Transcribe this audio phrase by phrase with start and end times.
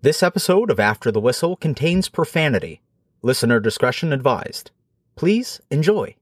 [0.00, 2.80] This episode of After the Whistle contains profanity.
[3.22, 4.70] Listener discretion advised.
[5.16, 6.14] Please enjoy.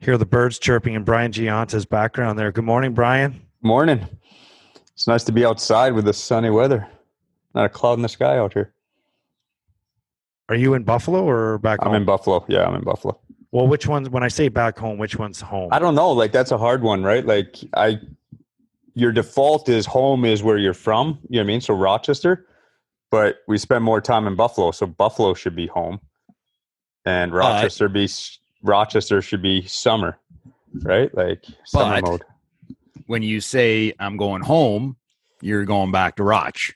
[0.00, 2.50] Hear the birds chirping in Brian Gionta's background there.
[2.50, 3.40] Good morning, Brian.
[3.62, 4.06] Morning.
[4.94, 6.88] It's nice to be outside with this sunny weather.
[7.54, 8.72] Not a cloud in the sky out here.
[10.48, 11.96] Are you in Buffalo or back I'm home?
[11.96, 12.44] in Buffalo.
[12.48, 13.18] Yeah, I'm in Buffalo.
[13.52, 15.68] Well, which one's when I say back home, which one's home?
[15.72, 16.10] I don't know.
[16.10, 17.24] Like that's a hard one, right?
[17.24, 18.00] Like I,
[18.94, 21.18] your default is home is where you're from.
[21.28, 21.60] You know what I mean?
[21.60, 22.46] So Rochester,
[23.10, 26.00] but we spend more time in Buffalo, so Buffalo should be home,
[27.04, 28.08] and Rochester be
[28.62, 30.18] Rochester should be summer,
[30.82, 31.14] right?
[31.14, 32.24] Like summer But- mode.
[33.06, 34.96] when you say I'm going home,
[35.40, 36.74] you're going back to Roch.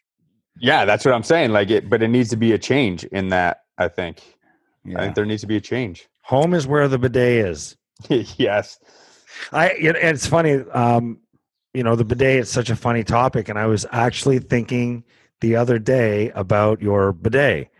[0.59, 1.51] Yeah, that's what I'm saying.
[1.53, 3.63] Like it, but it needs to be a change in that.
[3.79, 4.23] I think.
[4.97, 6.09] I think there needs to be a change.
[6.27, 7.77] Home is where the bidet is.
[8.09, 8.79] yes.
[9.53, 10.55] I it, it's funny.
[10.73, 11.21] Um,
[11.73, 15.05] you know, the bidet is such a funny topic, and I was actually thinking
[15.41, 17.71] the other day about your bidet,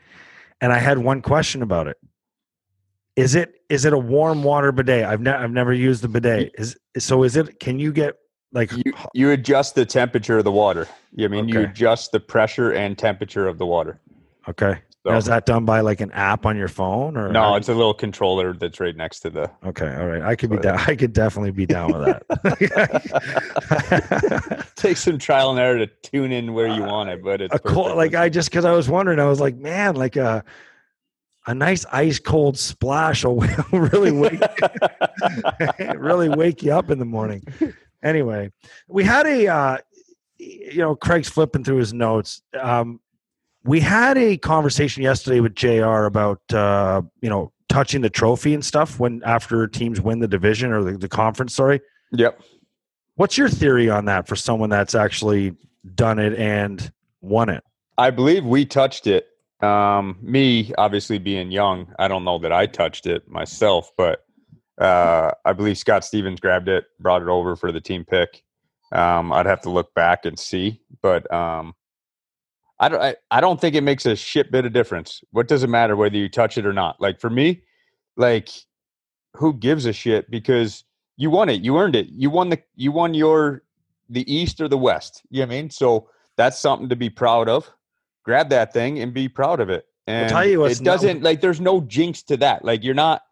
[0.61, 1.97] and I had one question about it.
[3.17, 5.05] Is it is it a warm water bidet?
[5.05, 6.53] I've never I've never used the bidet.
[6.57, 7.59] Is so is it?
[7.59, 8.17] Can you get
[8.53, 10.87] like you, you adjust the temperature of the water.
[11.13, 13.99] You I mean you adjust the pressure and temperature of the water.
[14.49, 14.79] okay?
[15.07, 17.69] So, Now, is that done by like an app on your phone or no, it's
[17.69, 19.49] a little controller that's right next to the.
[19.65, 20.21] Okay, all right.
[20.21, 20.81] I could be down.
[20.85, 24.67] I could definitely be down with that.
[24.75, 27.61] Take some trial and error to tune in where you want it, but it's a
[27.61, 30.43] cold, like I just because I was wondering, I was like, man, like a
[31.47, 33.37] a nice ice cold splash will
[33.73, 34.41] really wake
[35.99, 37.45] really wake you up in the morning.
[38.03, 38.51] Anyway,
[38.89, 39.79] we had a uh,
[40.39, 42.43] you know Craig's flipping through his notes.
[42.61, 42.99] Um,
[43.67, 46.05] we had a conversation yesterday with Jr.
[46.05, 50.73] about uh, you know touching the trophy and stuff when after teams win the division
[50.73, 51.55] or the, the conference.
[51.55, 51.81] Sorry.
[52.13, 52.41] Yep.
[53.17, 55.55] What's your theory on that for someone that's actually
[55.95, 57.65] done it and won it?
[57.99, 59.27] I believe we touched it.
[59.61, 64.21] Um, me, obviously being young, I don't know that I touched it myself, but
[64.79, 68.43] uh, I believe Scott Stevens grabbed it, brought it over for the team pick.
[68.93, 71.75] Um, I'd have to look back and see, but um,
[72.79, 73.03] I don't.
[73.03, 75.23] I, I don't think it makes a shit bit of difference.
[75.31, 77.01] What does it matter whether you touch it or not?
[77.01, 77.63] Like for me,
[78.17, 78.51] like
[79.35, 80.85] who gives a shit because
[81.17, 83.63] you won it, you earned it, you won the, you won your
[84.09, 85.23] the East or the West.
[85.31, 85.71] You know what I mean?
[85.71, 87.71] So that's something to be proud of
[88.27, 89.87] grab that thing and be proud of it.
[90.09, 92.65] And tell you it doesn't like there's no jinx to that.
[92.65, 93.23] Like you're not.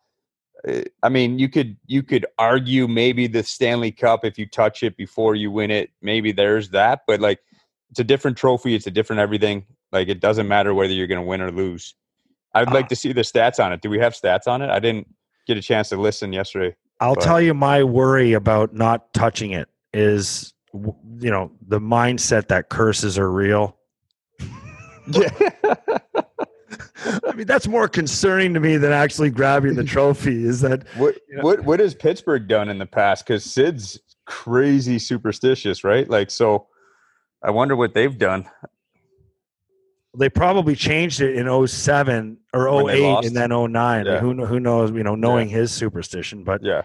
[0.66, 4.82] uh, I mean, you could you could argue maybe the Stanley Cup if you touch
[4.82, 5.90] it before you win it.
[6.00, 7.40] Maybe there's that, but like
[7.94, 8.74] it's a different trophy.
[8.74, 9.64] It's a different everything.
[9.92, 11.94] Like it doesn't matter whether you're going to win or lose.
[12.52, 12.72] I'd Ah.
[12.72, 13.82] like to see the stats on it.
[13.82, 14.68] Do we have stats on it?
[14.68, 15.06] I didn't
[15.46, 16.74] get a chance to listen yesterday.
[16.98, 22.48] I'll But- tell you my worry about not touching it is, you know, the mindset
[22.48, 23.76] that curses are real.
[25.06, 25.28] Yeah.
[27.24, 30.42] I mean, that's more concerning to me than actually grabbing the trophy.
[30.44, 31.42] Is that What Yeah.
[31.42, 33.24] what what has Pittsburgh done in the past?
[33.24, 36.10] Because Sid's crazy superstitious, right?
[36.10, 36.66] Like, so
[37.44, 38.48] I wonder what they've done.
[40.16, 44.06] they probably changed it in 07 or When 08 and then 09.
[44.06, 44.18] Yeah.
[44.18, 44.90] Who who knows?
[44.92, 46.82] You know, knowing his superstition, but Yeah,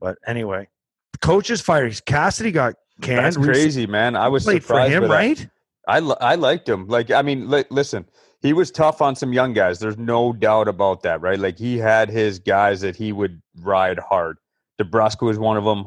[0.00, 0.68] but anyway,
[1.12, 2.04] the coach is fired.
[2.04, 3.24] Cassidy got canned.
[3.24, 4.16] that's crazy, man.
[4.16, 5.46] I was played for him, right?
[5.86, 6.88] I I liked him.
[6.88, 8.06] Like, I mean, li- listen,
[8.40, 9.78] he was tough on some young guys.
[9.78, 11.38] There's no doubt about that, right?
[11.38, 14.38] Like, he had his guys that he would ride hard.
[14.80, 15.86] DeBrusk was one of them.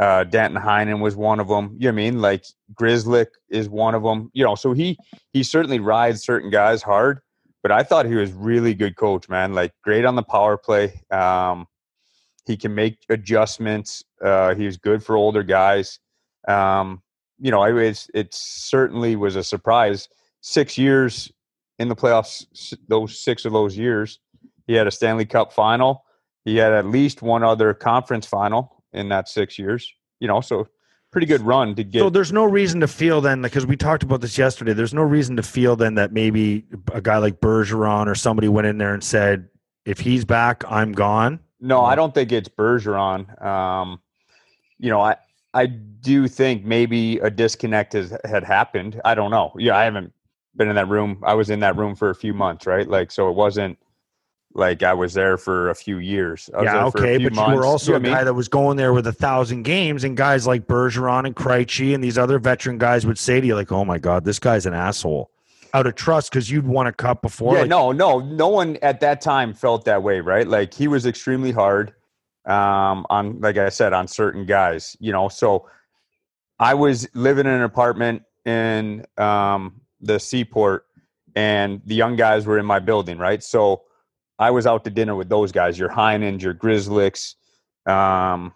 [0.00, 1.76] Uh, Danton Heinen was one of them.
[1.78, 2.22] You know I mean?
[2.22, 4.30] Like Grzelcyk is one of them.
[4.32, 4.98] You know, so he
[5.32, 7.20] he certainly rides certain guys hard.
[7.62, 9.52] But I thought he was really good coach, man.
[9.52, 11.02] Like great on the power play.
[11.10, 11.66] Um,
[12.46, 14.02] he can make adjustments.
[14.24, 15.98] Uh, he was good for older guys.
[16.48, 17.02] Um,
[17.38, 20.08] you know, I was it certainly was a surprise.
[20.40, 21.30] Six years
[21.78, 22.46] in the playoffs,
[22.88, 24.18] those six of those years,
[24.66, 26.04] he had a Stanley Cup final.
[26.46, 29.92] He had at least one other conference final in that six years.
[30.20, 30.68] You know, so
[31.10, 32.00] pretty good run to get.
[32.00, 34.72] So there's no reason to feel then because we talked about this yesterday.
[34.72, 38.66] There's no reason to feel then that maybe a guy like Bergeron or somebody went
[38.66, 39.48] in there and said,
[39.84, 43.42] "If he's back, I'm gone." No, I don't think it's Bergeron.
[43.44, 44.00] Um,
[44.78, 45.16] you know, I
[45.52, 49.00] I do think maybe a disconnect has, had happened.
[49.04, 49.52] I don't know.
[49.58, 50.12] Yeah, I haven't
[50.56, 51.22] been in that room.
[51.24, 52.88] I was in that room for a few months, right?
[52.88, 53.78] Like, so it wasn't
[54.52, 56.50] like I was there for a few years.
[56.54, 57.66] I was yeah, there for a okay, but you were months.
[57.66, 58.12] also know a what I mean?
[58.12, 61.94] guy that was going there with a thousand games, and guys like Bergeron and Krejci
[61.94, 64.66] and these other veteran guys would say to you, like, "Oh my God, this guy's
[64.66, 65.30] an asshole."
[65.72, 67.54] Out of trust because you'd won a cup before.
[67.54, 70.46] yeah, like, no, no, no one at that time felt that way, right?
[70.48, 71.94] Like he was extremely hard.
[72.44, 74.96] um, on, like I said, on certain guys.
[74.98, 75.68] You know, so
[76.58, 80.86] I was living in an apartment in um, the seaport,
[81.36, 83.42] and the young guys were in my building, right?
[83.42, 83.82] So
[84.40, 87.34] I was out to dinner with those guys, your Heinens, your Grzelcyks,
[87.86, 88.54] um,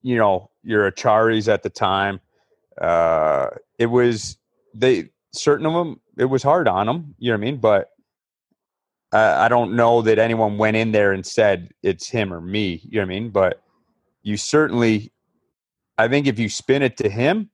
[0.00, 2.20] you know, your Acciaris at the time.
[2.80, 4.38] Uh, it was
[4.72, 6.00] they certain of them.
[6.16, 7.16] It was hard on them.
[7.18, 7.56] You know what I mean?
[7.58, 7.90] But
[9.12, 12.80] I don't know that anyone went in there and said it's him or me.
[12.84, 13.30] You know what I mean?
[13.30, 13.60] But
[14.22, 15.12] you certainly,
[15.98, 17.50] I think if you spin it to him,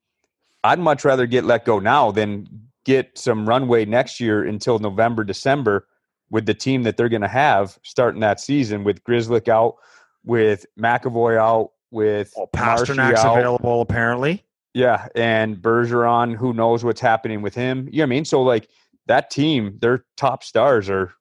[0.63, 2.47] I'd much rather get let go now than
[2.85, 5.87] get some runway next year until November, December
[6.31, 9.76] with the team that they're going to have starting that season with Grzelcyk out,
[10.25, 13.38] with McAvoy out, with Well, Pastrnak's out.
[13.38, 14.43] available apparently.
[14.75, 17.88] Yeah, and Bergeron, who knows what's happening with him?
[17.90, 18.25] You know what I mean?
[18.25, 18.69] So like
[19.06, 21.14] that team, their top stars are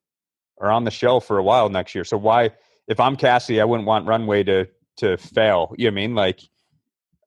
[0.60, 2.04] are on the shelf for a while next year.
[2.04, 2.52] So why
[2.88, 4.68] if I'm Cassie, I wouldn't want Runway to
[4.98, 5.74] to fail.
[5.78, 6.16] You know what I mean?
[6.16, 6.42] Like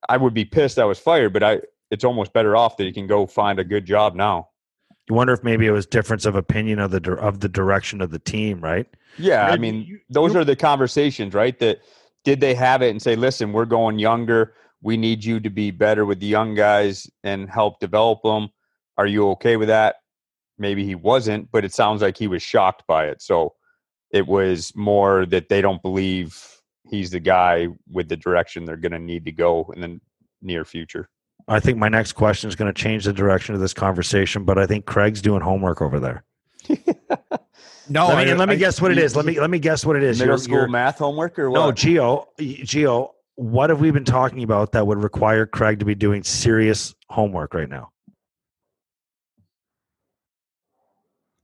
[0.09, 1.61] I would be pissed I was fired, but I
[1.91, 4.48] it's almost better off that he can go find a good job now.
[5.09, 8.11] You wonder if maybe it was difference of opinion of the of the direction of
[8.11, 8.87] the team, right?
[9.19, 11.59] Yeah, I mean, you- those you- are the conversations, right?
[11.59, 11.81] That
[12.25, 14.55] did they have it and say, "Listen, we're going younger.
[14.83, 18.51] We need you to be better with the young guys and help develop them."
[18.99, 19.97] Are you okay with that?
[20.59, 23.23] Maybe he wasn't, but it sounds like he was shocked by it.
[23.23, 23.55] So
[24.13, 26.37] it was more that they don't believe
[26.91, 30.01] he's the guy with the direction they're going to need to go in the
[30.43, 31.09] near future.
[31.49, 34.59] I think my next question is going to change the direction of this conversation, but
[34.59, 36.25] I think Craig's doing homework over there.
[37.91, 39.59] No, let me, I- let me I- guess what it you- Let me let me
[39.59, 40.19] guess what it is.
[40.19, 41.77] Middle You're- school you're- math homework or No, what?
[41.77, 46.23] Geo, Geo, what have we been talking about that would require Craig to be doing
[46.23, 47.89] serious homework right now?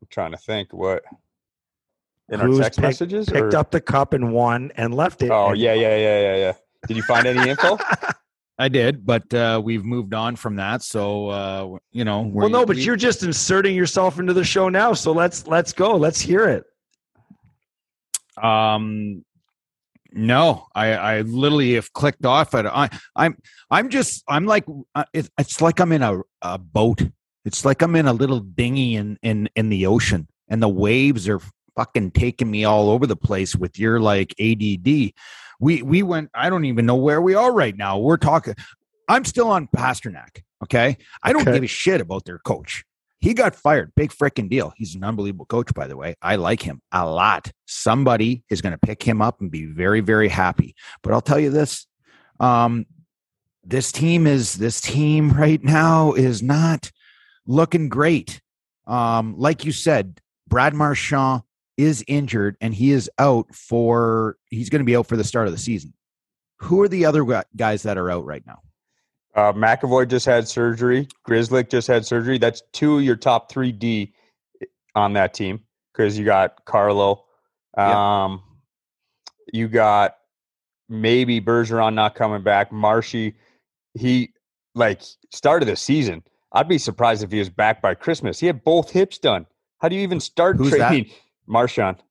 [0.02, 1.02] I'm trying to think what
[2.28, 3.26] in Who's our text pick- messages.
[3.30, 5.30] Picked or- up the cup and won and left it.
[5.30, 6.52] Oh yeah, yeah, yeah, yeah, yeah.
[6.86, 7.78] Did you find any info?
[8.58, 10.82] I did, but uh, we've moved on from that.
[10.82, 14.68] So uh, you know, Well, no, but we- you're just inserting yourself into the show
[14.68, 14.92] now.
[14.92, 15.96] So let's let's go.
[15.96, 16.64] Let's hear it.
[18.42, 19.24] Um,
[20.12, 22.66] no, I, I literally have clicked off it.
[22.66, 23.36] I, I'm,
[23.70, 24.64] I'm just, I'm like,
[24.94, 27.02] uh, it's like I'm in a, a boat.
[27.44, 31.28] It's like I'm in a little dinghy in, in, in the ocean, and the waves
[31.28, 31.40] are
[31.76, 35.12] fucking taking me all over the place with your like ADD.
[35.60, 36.30] We, we went.
[36.34, 37.98] I don't even know where we are right now.
[37.98, 38.54] We're talking.
[39.08, 40.42] I'm still on Pastrnak.
[40.62, 41.52] Okay, I don't Okay.
[41.54, 42.84] give a shit about their coach.
[43.20, 43.92] He got fired.
[43.94, 44.72] Big freaking deal.
[44.76, 46.14] He's an unbelievable coach, by the way.
[46.20, 47.50] I like him a lot.
[47.66, 50.74] Somebody is going to pick him up and be very, very happy.
[51.02, 51.86] But I'll tell you this:
[52.40, 52.86] um,
[53.62, 56.90] this team is this team right now is not
[57.46, 58.40] looking great.
[58.86, 61.42] Um, like you said, Brad Marchand
[61.76, 64.36] is injured and he is out for.
[64.50, 65.92] He's going to be out for the start of the season.
[66.58, 68.60] Who are the other guys that are out right now?
[69.34, 71.08] Uh, McAvoy just had surgery.
[71.28, 72.38] Grzelcyk just had surgery.
[72.38, 74.14] That's two of your top three D
[74.94, 75.60] on that team
[75.92, 77.24] because you got Carlo.
[77.76, 78.24] Yeah.
[78.24, 78.42] Um,
[79.52, 80.14] You got
[80.88, 82.70] maybe Bergeron not coming back.
[82.70, 83.34] Marshy,
[83.94, 84.32] he
[84.76, 86.22] like started the season.
[86.52, 88.38] I'd be surprised if he was back by Christmas.
[88.38, 89.46] He had both hips done.
[89.80, 91.06] How do you even start Who's that?
[91.46, 92.02] Marchand.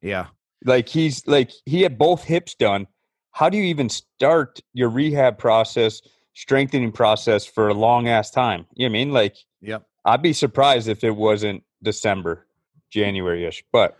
[0.00, 0.26] Yeah,
[0.64, 2.86] Like he's like he had both hips done.
[3.32, 6.00] How do you even start your rehab process,
[6.34, 8.66] strengthening process for a long ass time?
[8.74, 9.12] You know I mean?
[9.12, 9.84] Like yep.
[10.04, 12.46] I'd be surprised if it wasn't December,
[12.90, 13.64] January ish.
[13.72, 13.96] But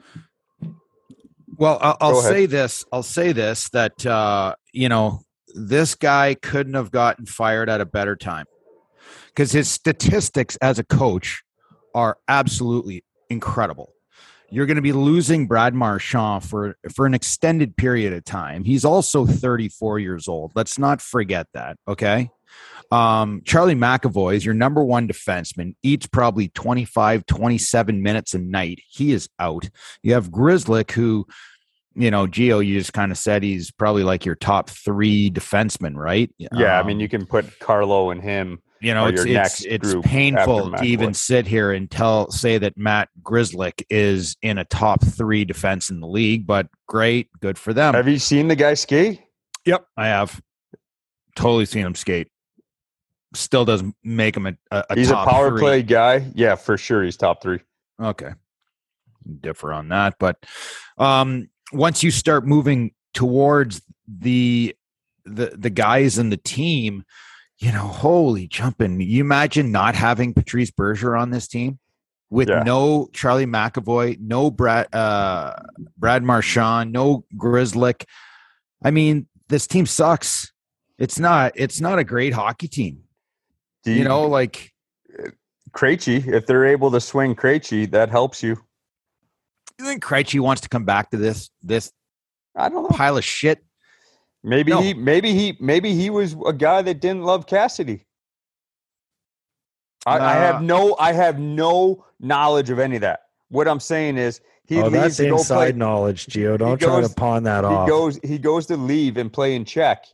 [1.57, 2.85] Well, I'll, I'll say this.
[2.93, 5.23] I'll say this that uh, you know
[5.55, 8.47] this guy couldn't have gotten fired at a better time
[9.29, 11.43] because his statistics as a coach
[11.95, 13.93] are absolutely incredible.
[14.51, 18.65] You're going to be losing Brad Marchand for for an extended period of time.
[18.65, 20.53] He's also 34 years old.
[20.55, 21.77] Let's not forget that.
[21.87, 22.31] Okay.
[22.91, 28.81] Um, Charlie McAvoy is your number one defenseman, eats probably 25, 27 minutes a night.
[28.89, 29.69] He is out.
[30.03, 31.27] You have Grzelcyk, who,
[31.95, 35.97] you know, Gio, you just kind of said he's probably like your top three defenseman,
[35.97, 36.31] right?
[36.39, 38.61] yeah, I mean Um, you can put Carlo and him.
[38.81, 43.09] You know, it's it's, it's painful to even sit here and tell say that Matt
[43.23, 47.95] Grzelcyk is in a top three defense in the league, but great, good for them.
[47.95, 49.21] Have you seen the guy skate?
[49.65, 50.41] Yep, I have
[51.35, 52.29] totally seen him skate.
[53.35, 55.61] Still doesn't make him a, a, a He's a power three.
[55.61, 56.31] play guy.
[56.35, 57.03] Yeah, for sure.
[57.03, 57.61] He's top three.
[58.01, 58.31] Okay.
[59.41, 60.17] Differ on that.
[60.19, 60.39] But
[60.97, 64.75] um once you start moving towards the
[65.27, 67.05] the the guys in the team,
[67.59, 69.01] you know, holy jumping.
[69.01, 71.79] You imagine not having Patrice Berger on this team
[72.31, 72.63] with Yeah.
[72.63, 75.55] no Charlie McAvoy, no Brad uh
[75.97, 78.05] Brad Marchand, no Grzelcyk.
[78.85, 80.53] I mean, this team sucks.
[80.99, 81.53] It's not.
[81.55, 83.01] It's not a great hockey team.
[83.85, 84.73] Do You know, like
[85.73, 88.57] Krejci, if they're able to swing Krejci, that helps you.
[89.79, 91.93] you think Krejci wants to come back to this this
[92.57, 92.89] I don't know.
[92.89, 93.65] pile of shit?
[94.49, 94.81] Maybe No.
[94.81, 98.05] he, maybe he, maybe he was a guy that didn't love Cassidy.
[100.07, 103.21] I, I Uh, have no, I have no knowledge of any of that.
[103.51, 105.79] What I'm saying is, he oh, leaves that's to go inside play.
[105.79, 106.59] knowledge, Gio.
[106.59, 107.89] Don't try goes- to pawn that He off.
[107.89, 110.05] goes, he goes to leave and play in Czech,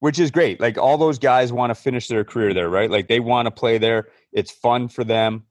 [0.00, 0.60] which is great.
[0.60, 2.90] Like all those guys want to finish their career there, right?
[2.90, 4.08] Like they want to play there.
[4.32, 5.44] It's fun for them,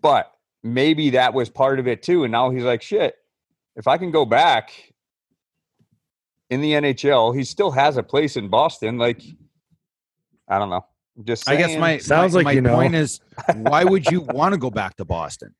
[0.00, 2.24] but maybe that was part of it too.
[2.24, 3.14] And now he's like, shit.
[3.76, 4.72] If I can go back
[6.50, 8.98] in the NHL, he still has a place in Boston.
[8.98, 9.22] Like,
[10.48, 10.84] I don't know.
[11.16, 12.74] I'm Just I guess my Sounds my, like my you know.
[12.74, 13.20] point is,
[13.56, 15.54] why would you want to go back to Boston?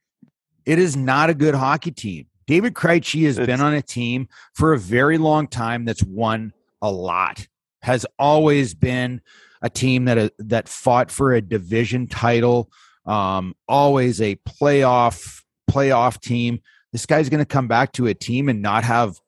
[0.65, 2.27] It is not a good hockey team.
[2.47, 6.91] David Krejci has been on a team for a very long time that's won a
[6.91, 7.47] lot.
[7.83, 9.21] Has always been
[9.61, 12.71] a team that uh, that fought for a division title.
[13.05, 16.61] Um, always a playoff playoff team.
[16.93, 19.21] This guy's going to come back to a team and not have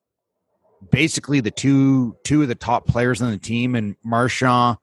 [0.91, 4.79] basically the two two of the top players on the team and Marchand,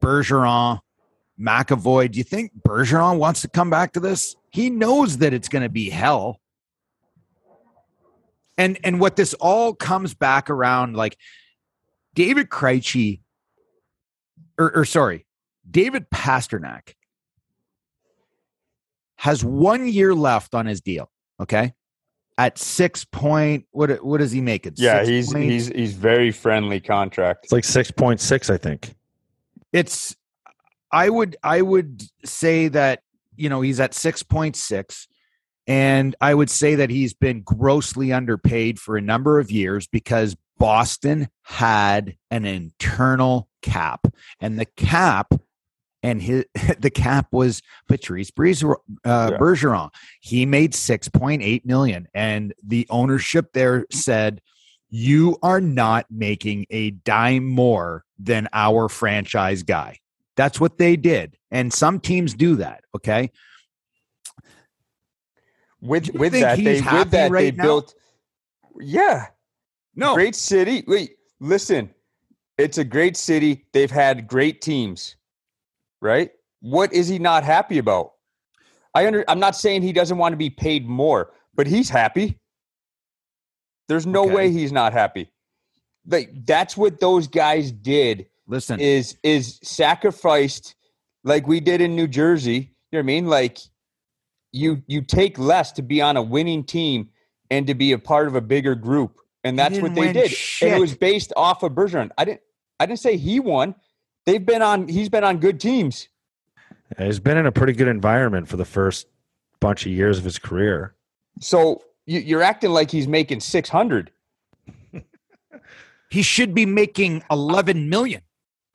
[0.00, 0.80] Bergeron,
[1.40, 2.10] McAvoy.
[2.10, 4.36] Do you think Bergeron wants to come back to this?
[4.50, 6.40] He knows that it's going to be hell.
[8.58, 11.16] And and what this all comes back around, like
[12.14, 13.20] David Krejci,
[14.58, 15.26] or, or sorry,
[15.68, 16.94] David Pastrnak
[19.16, 21.10] has one year left on his deal.
[21.40, 21.72] Okay,
[22.40, 25.92] at six point, what what does he make it yeah, Six he's point- he's he's
[25.92, 27.40] very friendly contract.
[27.44, 28.94] It's like six point six, I think.
[29.74, 30.16] it's
[30.90, 33.02] i would i would say that
[33.36, 35.06] you know he's at 6.6
[35.68, 40.34] and i would say that he's been grossly underpaid for a number of years because
[40.58, 44.08] boston had an internal cap
[44.40, 45.32] and the cap
[46.02, 46.44] and his
[46.78, 49.38] the cap was Patrice Breeze, uh, Yeah.
[49.38, 49.90] Bergeron.
[50.20, 54.40] He made 6.8 million and the ownership there said
[54.88, 59.98] you are not making a dime more than our franchise guy.
[60.36, 61.36] That's what they did.
[61.50, 63.30] And some teams do that, okay?
[65.80, 67.62] With with that, they with that they right now?
[67.64, 67.94] built.
[68.80, 69.26] Yeah,
[69.94, 70.14] No.
[70.14, 70.84] great city.
[70.86, 71.90] Wait, listen,
[72.58, 73.66] it's a great city.
[73.72, 75.16] They've had great teams,
[76.00, 76.30] right?
[76.60, 78.12] What is he not happy about?
[78.94, 79.24] I under.
[79.28, 82.38] I'm not saying he doesn't want to be paid more, but he's happy.
[83.88, 84.34] There's no Okay.
[84.34, 85.30] way he's not happy.
[86.06, 90.74] Like that's what those guys did Listen, is is sacrificed
[91.24, 92.52] like we did in New Jersey.
[92.90, 93.26] You know what I mean?
[93.26, 93.58] Like
[94.52, 97.10] you you take less to be on a winning team
[97.50, 99.16] and to be a part of a bigger group.
[99.44, 100.34] And that's what they did.
[100.62, 102.10] And it was based off of Bergeron.
[102.18, 102.40] I didn't
[102.78, 103.74] I didn't say he won.
[104.26, 106.08] They've been on he's been on good teams.
[106.98, 109.06] He's been in a pretty good environment for the first
[109.60, 110.94] bunch of years of his career.
[111.40, 114.10] So you, you're acting like he's making six hundred.
[116.10, 118.20] he should be making 11 million.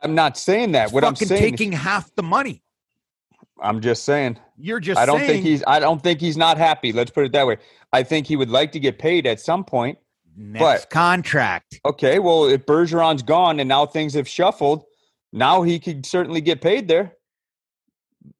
[0.01, 0.91] I'm not saying that.
[0.91, 2.63] What I'm saying, taking half the money.
[3.61, 4.39] I'm just saying.
[4.57, 5.63] You're just I don't saying, think he's.
[5.65, 6.91] I don't think he's not happy.
[6.91, 7.57] Let's put it that way.
[7.91, 9.97] I think he would like to get paid at some point.
[10.37, 11.79] next but- contract.
[11.85, 14.83] Okay, well, if Bergeron's gone and now things have shuffled,
[15.35, 17.13] now he could certainly get paid there.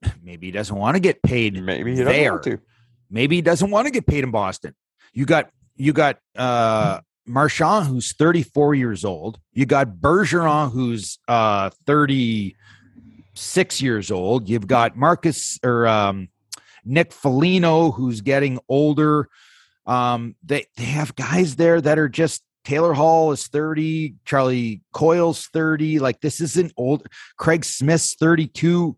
[0.24, 2.32] Maybe he doesn't want to get paid Maybe he doesn't there.
[2.32, 2.60] want to.
[3.10, 4.74] Maybe he doesn't want to get paid in Boston.
[5.14, 9.40] You got you got uh Marchand who's 34 years old.
[9.54, 14.50] You got Bergeron who's uh 36 years old.
[14.50, 16.30] You've got Marcus or um
[16.84, 19.28] Nick Foligno who's getting older.
[19.86, 25.48] Um they they have guys there that are just Taylor Hall is 30, Charlie Coyle's
[25.48, 26.00] 30.
[26.00, 27.08] Like this isn't old.
[27.38, 28.98] Craig Smith's 32.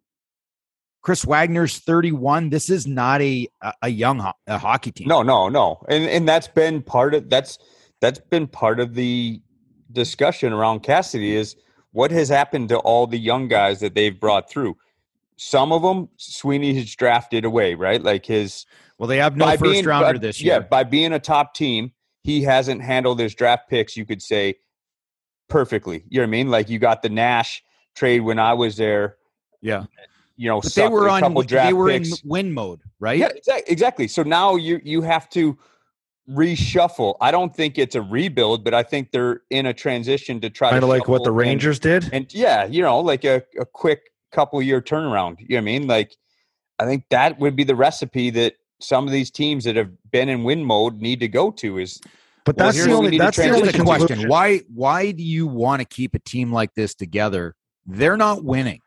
[1.01, 2.49] Chris Wagner's 31.
[2.49, 3.47] This is not a
[3.81, 5.07] a, young ho- a hockey team.
[5.07, 7.59] No, no, no, and and that's been part of that's
[8.01, 9.41] that's been part of the
[9.91, 11.55] discussion around Cassidy is
[11.91, 14.75] what has happened to all the young guys that they've brought through.
[15.37, 18.01] Some of them Sweeney has drafted away, right?
[18.03, 18.65] Like his
[18.99, 20.53] Well, they have no first being- uh, rounder by- this year.
[20.55, 21.93] Yeah, by being a top team,
[22.27, 23.95] he hasn't handled his draft picks.
[23.95, 24.55] You could say
[25.47, 26.03] perfectly.
[26.09, 26.49] You know what I mean?
[26.51, 27.63] Like you got the Nash
[27.95, 29.15] trade when I was there.
[29.61, 29.85] Yeah.
[30.35, 32.09] You know, But they were a on couple draft they were picks.
[32.21, 33.17] in win mode, right?
[33.17, 33.71] Yeah, exactly.
[33.71, 34.07] Exactly.
[34.09, 35.57] So now you you have to
[36.29, 37.15] reshuffle.
[37.21, 40.69] I don't think it's a rebuild, but I think they're in a transition to try
[40.71, 42.09] Kind to of like what the shuffle and- Rangers did.
[42.11, 45.39] and yeah, you know, like a, a quick couple year turnaround.
[45.39, 45.87] You know what I mean?
[45.87, 46.15] Like
[46.77, 50.29] I think that would be the recipe that some of these teams that have been
[50.29, 51.99] in win mode need to go to is
[52.45, 54.27] But Well, that's here's the only that's the only question.
[54.29, 57.55] Why why do you want to keep a team like this together?
[57.85, 58.79] They're not winning.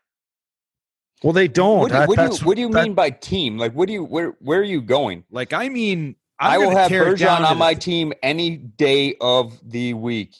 [1.23, 1.79] Well, they don't.
[1.79, 3.57] What do, you- That- what do you, what do you that- mean by team?
[3.57, 5.23] Like, what do you where where are you going?
[5.31, 8.13] Like I mean, i I'm will have tear it down Bergeron on my the- team
[8.23, 10.35] any day of the week.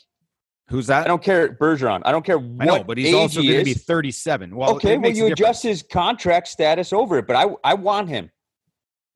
[0.70, 1.04] Who's that?
[1.04, 2.02] I don't care Bergeron.
[2.06, 4.56] I don't care what I know, but he's age also he going to be 37.
[4.56, 5.40] Well, okay, it well you a difference.
[5.40, 8.32] adjust his contract status over it, but I I want him.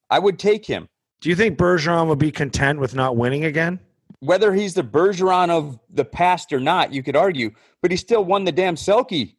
[0.10, 0.88] I would take him.
[1.22, 3.80] Do you think Bergeron would be content with not winning again?
[4.20, 8.24] Whether he's the Bergeron of the past or not, you could argue, but he still
[8.24, 9.36] won the damn Selke.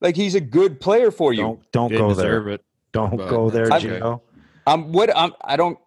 [0.00, 1.42] Like he's a good player for you.
[1.42, 2.48] Don't don't go there.
[2.48, 2.64] it.
[2.92, 4.00] Don't go there, that's okay.
[4.00, 4.20] Gio.
[4.66, 5.78] Um, what I'm, I don't.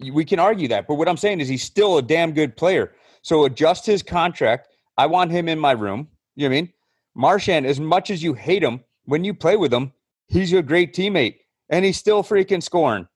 [0.00, 2.92] We can argue that, but what I'm saying is he's still a damn good player.
[3.22, 4.68] So adjust his contract.
[4.96, 6.08] I want him in my room.
[6.36, 6.72] You know what I mean?
[7.14, 9.92] Marchand, as much as you hate him, when you play with him,
[10.28, 11.36] he's a great teammate,
[11.68, 13.06] and he's still freaking scoring.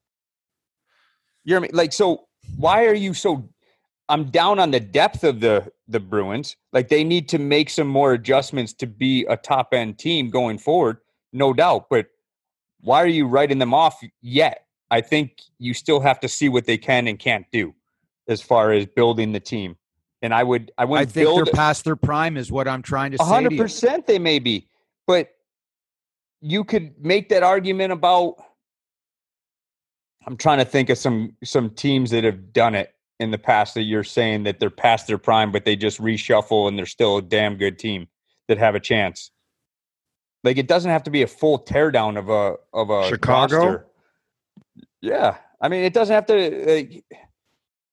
[1.44, 1.76] You know what I mean?
[1.76, 3.48] Like, so why are you so?
[4.08, 6.56] I'm down on the depth of the the Bruins.
[6.72, 10.58] Like, they need to make some more adjustments to be a top end team going
[10.58, 10.98] forward,
[11.32, 11.86] no doubt.
[11.90, 12.06] But
[12.80, 14.66] why are you writing them off yet?
[14.90, 17.74] I think you still have to see what they can and can't do
[18.28, 19.76] as far as building the team.
[20.22, 22.80] And I would, I wouldn't I think build they're past their prime, is what I'm
[22.80, 23.24] trying to say.
[23.24, 24.68] Hundred percent, They may be,
[25.06, 25.30] but
[26.40, 28.36] you could make that argument about.
[30.26, 33.74] I'm trying to think of some some teams that have done it in the past
[33.74, 37.18] that you're saying that they're past their prime, but they just reshuffle and they're still
[37.18, 38.08] a damn good team
[38.48, 39.30] that have a chance.
[40.42, 43.56] Like it doesn't have to be a full teardown of a of a Chicago?
[43.56, 43.86] roster.
[45.00, 46.66] Yeah, I mean it doesn't have to.
[46.66, 47.04] Like,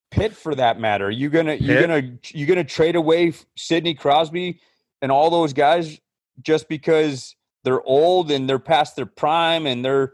[0.10, 4.60] Pitt, for that matter, you gonna you're gonna you're gonna trade away Sidney Crosby
[5.02, 6.00] and all those guys
[6.42, 10.14] just because they're old and they're past their prime and they're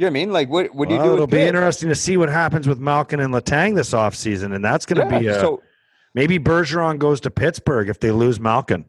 [0.00, 0.32] you know what I mean?
[0.32, 1.48] Like what what do you do it'll with be Pitt?
[1.48, 5.14] interesting to see what happens with Malkin and Letang this offseason, and that's going to
[5.14, 5.62] Yeah, be a, so
[6.14, 8.86] maybe Bergeron goes to Pittsburgh if they lose Malkin.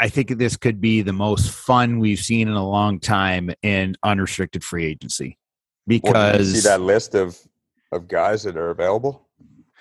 [0.00, 3.96] I think this could be the most fun we've seen in a long time in
[4.04, 5.38] unrestricted free agency
[5.88, 7.36] because did you see that list of
[7.90, 9.26] of guys that are available.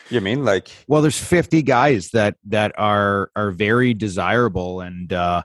[0.09, 3.93] You know what I mean like well there's 50 guys that that are are very
[3.93, 5.43] desirable and uh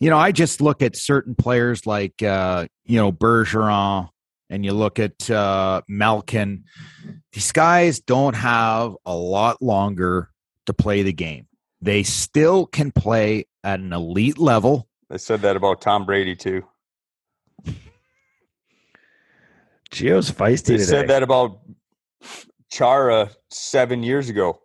[0.00, 4.08] you know i just look at certain players like uh you know bergeron
[4.52, 6.62] and you look at uh malkin
[7.32, 10.30] these guys don't have a lot longer
[10.66, 11.46] to play the game
[11.80, 16.64] they still can play at an elite level they said that about Tom Brady too.
[19.90, 20.84] Gio's feisty They today.
[20.84, 21.60] said that about
[22.70, 24.58] Chara seven years ago.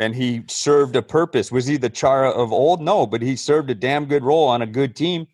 [0.00, 1.52] And he served a purpose.
[1.52, 2.80] Was he the Chara of old?
[2.80, 5.28] No, but he served a damn good role on a good team.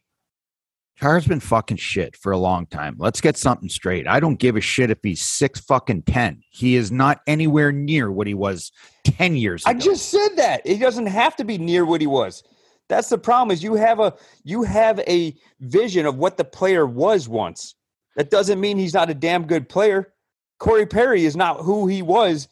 [0.99, 2.97] Carr's been fucking shit for a long time.
[2.99, 4.09] Let's get something straight.
[4.09, 6.43] I don't give a shit if he's six fucking ten.
[6.51, 8.73] He is not anywhere near what he was
[9.05, 9.71] ten years ago.
[9.71, 10.67] I just said that.
[10.67, 12.43] He doesn't have to be near what he was.
[12.89, 16.87] That's the problem is you have a you have a vision of what the player
[16.87, 17.75] was once.
[18.17, 20.15] That doesn't mean he's not a damn good player.
[20.59, 22.49] Corey Perry is not who he was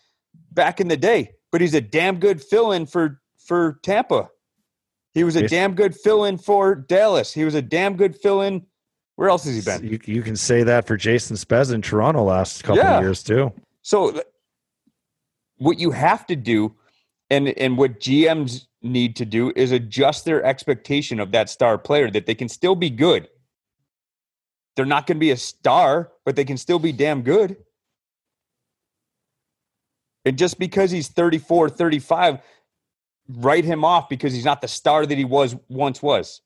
[0.53, 4.29] back in the day, but he's a damn good fill-in for for Tampa.
[5.15, 7.33] He was a damn good fill-in for Dallas.
[7.33, 8.67] He was a damn good fill-in.
[9.17, 9.89] Where else has he been?
[9.89, 12.97] You, you can say that for Jason Spez in Toronto last couple Yeah.
[12.97, 13.53] of years too.
[13.83, 14.21] So
[15.59, 16.75] what you have to do
[17.31, 22.11] and and what GMs need to do is adjust their expectation of that star player
[22.11, 23.29] that they can still be good.
[24.75, 27.57] They're not going to be a star, but they can still be damn good.
[30.25, 32.39] And just because he's 34, 35,
[33.29, 36.41] write him off because he's not the star that he was once was.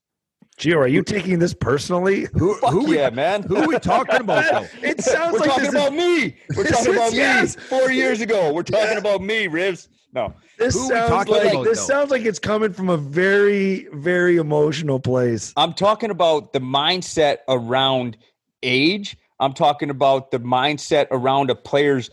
[0.58, 2.26] Gio, are you taking this personally?
[2.34, 3.44] who, Fuck who, yeah, man.
[3.44, 4.66] who are we talking about though?
[4.88, 6.36] It sounds We're like talking this, about me.
[6.56, 7.56] We're talking is- about yes.
[7.56, 8.52] me four years ago.
[8.52, 8.98] We're talking Yeah.
[8.98, 9.86] about me, Rivs.
[10.12, 10.34] No.
[10.58, 11.84] this who sounds like about, this though?
[11.94, 15.52] sounds like it's coming from a very very emotional place.
[15.56, 18.16] I'm talking about the mindset around
[18.64, 19.16] age.
[19.38, 22.10] I'm talking about the mindset around a player's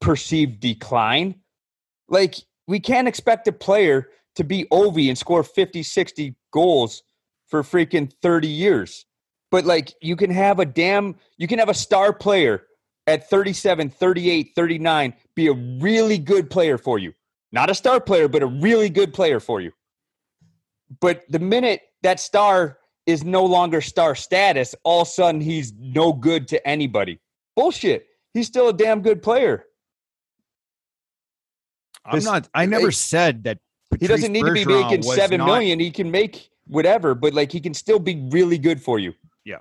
[0.00, 1.34] perceived decline.
[2.08, 7.02] Like, we can't expect a player to be Ovi and score 50, 60 goals
[7.48, 9.06] for freaking 30 years.
[9.50, 12.64] But, like, you can have a damn, you can have a star player
[13.06, 17.12] at 37, 38, 39 be a really good player for you.
[17.52, 19.72] Not a star player, but a really good player for you.
[21.00, 25.72] But the minute that star is no longer star status, all of a sudden he's
[25.78, 27.20] no good to anybody.
[27.54, 28.06] Bullshit.
[28.34, 29.64] He's still a damn good player.
[32.04, 32.48] I'm not.
[32.54, 33.58] I never said that.
[33.98, 35.80] he doesn't need to be making seven not- million.
[35.80, 39.14] He can make whatever, but like he can still be really good for you.
[39.44, 39.58] Yeah.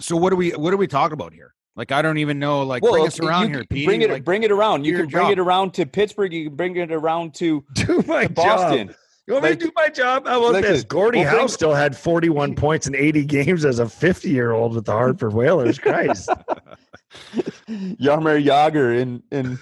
[0.00, 0.50] So what are we?
[0.50, 1.54] What are we talking about here?
[1.76, 2.62] Like I don't even know.
[2.62, 3.86] Like Well, bring uh, us around here, Pete.
[3.86, 4.84] Bring it, Like, bring it around.
[4.86, 5.32] You can bring job.
[5.32, 6.32] it around to Pittsburgh.
[6.32, 8.86] You can bring it around to, Do my to Boston.
[8.88, 8.96] job.
[9.26, 10.26] You want me to do my job?
[10.26, 10.84] How about like this?
[10.84, 14.52] Gordie We'll bring- Howe still had 41 points in 80 games as a 50 year
[14.52, 15.78] old with the Hartford Whalers.
[15.78, 16.28] Christ.
[17.68, 19.58] Jaromir Jagr in in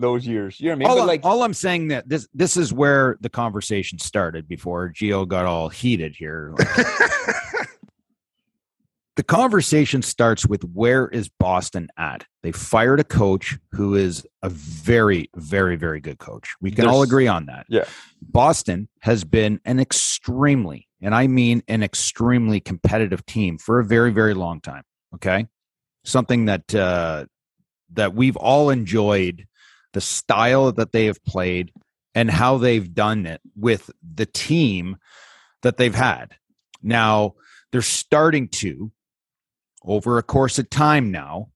[0.00, 0.58] those years.
[0.60, 0.88] You know what I mean?
[0.88, 4.48] all, but I'm- like, all I'm saying that this this is where the conversation started
[4.48, 6.54] before Gio got all heated here.
[9.16, 12.24] the conversation starts with where is Boston at?
[12.42, 16.54] They fired a coach who is a very, very, very good coach.
[16.60, 17.66] We can all agree on that.
[17.68, 17.84] Yeah.
[18.22, 24.10] Boston has been an extremely, and I mean an extremely competitive team for a very,
[24.10, 24.84] very long time.
[25.16, 25.46] Okay.
[26.04, 27.26] Something that uh
[27.92, 29.46] that we've all enjoyed
[29.92, 31.72] the style that they have played
[32.14, 34.96] and how they've done it with the team
[35.62, 36.34] that they've had.
[36.82, 37.34] Now,
[37.72, 38.90] they're starting to,
[39.84, 41.50] over a course of time now,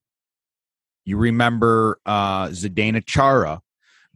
[1.03, 3.61] you remember uh, Zdeno Chara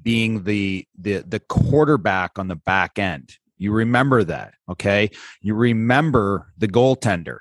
[0.02, 3.38] being the, the the quarterback on the back end.
[3.58, 5.12] You remember that, okay?
[5.42, 7.40] You remember the goaltender.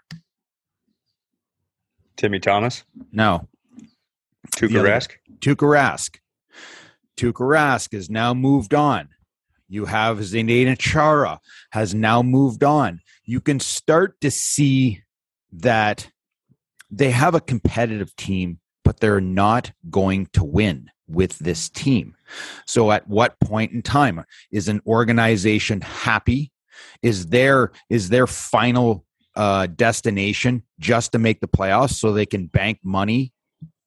[2.16, 3.48] Timmy Thomas, No,
[4.56, 5.12] Tuukka Rask.
[5.38, 6.16] Tuukka Rask.
[7.18, 9.08] Tuukka Rask has now moved on.
[9.68, 11.40] You have Zdeno Chara
[11.72, 13.00] has now moved on.
[13.24, 15.02] You can start to see
[15.52, 16.10] that
[16.90, 22.14] they have a competitive team, but they're not going to win with this team.
[22.66, 26.52] So at what point in time is an organization happy?
[27.02, 29.04] Is their is their final
[29.34, 33.32] uh, destination just to make the playoffs so they can bank money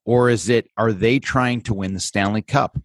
[0.05, 2.77] or is it are they trying to win the Stanley Cup?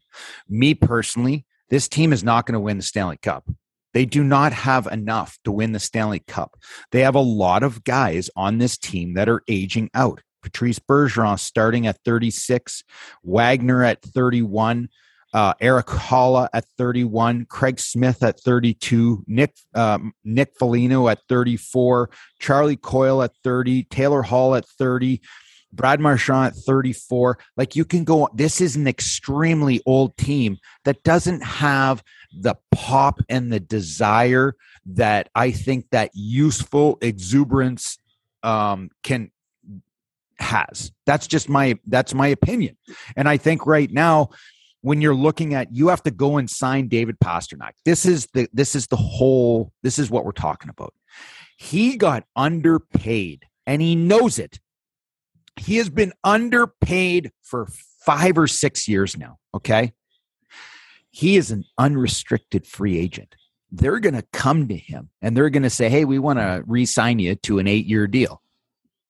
[0.48, 3.48] Me personally, this team is not going to win the Stanley Cup.
[3.94, 6.58] They do not have enough to win the Stanley Cup.
[6.92, 10.20] They have a lot of guys on this team that are aging out.
[10.42, 12.84] Patrice Bergeron starting at 36,
[13.24, 14.88] Wagner at 31,
[15.32, 22.10] uh, Erik Haula at 31, Craig Smith at 32, Nick um, Nick Foligno at 34,
[22.38, 25.20] Charlie Coyle at 30, Taylor Hall at 30,
[25.72, 27.38] Brad Marchand at 34.
[27.56, 32.02] Like you can go, this is an extremely old team that doesn't have
[32.32, 34.54] the pop and the desire
[34.86, 37.98] that I think that useful exuberance
[38.42, 39.30] um, can
[40.38, 40.92] has.
[41.06, 42.76] That's just my that's my opinion.
[43.16, 44.30] And I think right now
[44.82, 47.72] when you're looking at you have to go and sign David Pastrnak.
[47.84, 50.94] This is the this is the whole this is what we're talking about.
[51.56, 54.60] He got underpaid and he knows it.
[55.56, 57.66] He has been underpaid for
[58.04, 59.92] 5 or 6 years now, okay?
[61.10, 63.36] He is an unrestricted free agent.
[63.72, 66.62] They're going to come to him and they're going to say, "Hey, we want to
[66.66, 68.42] re-sign you to an 8-year deal."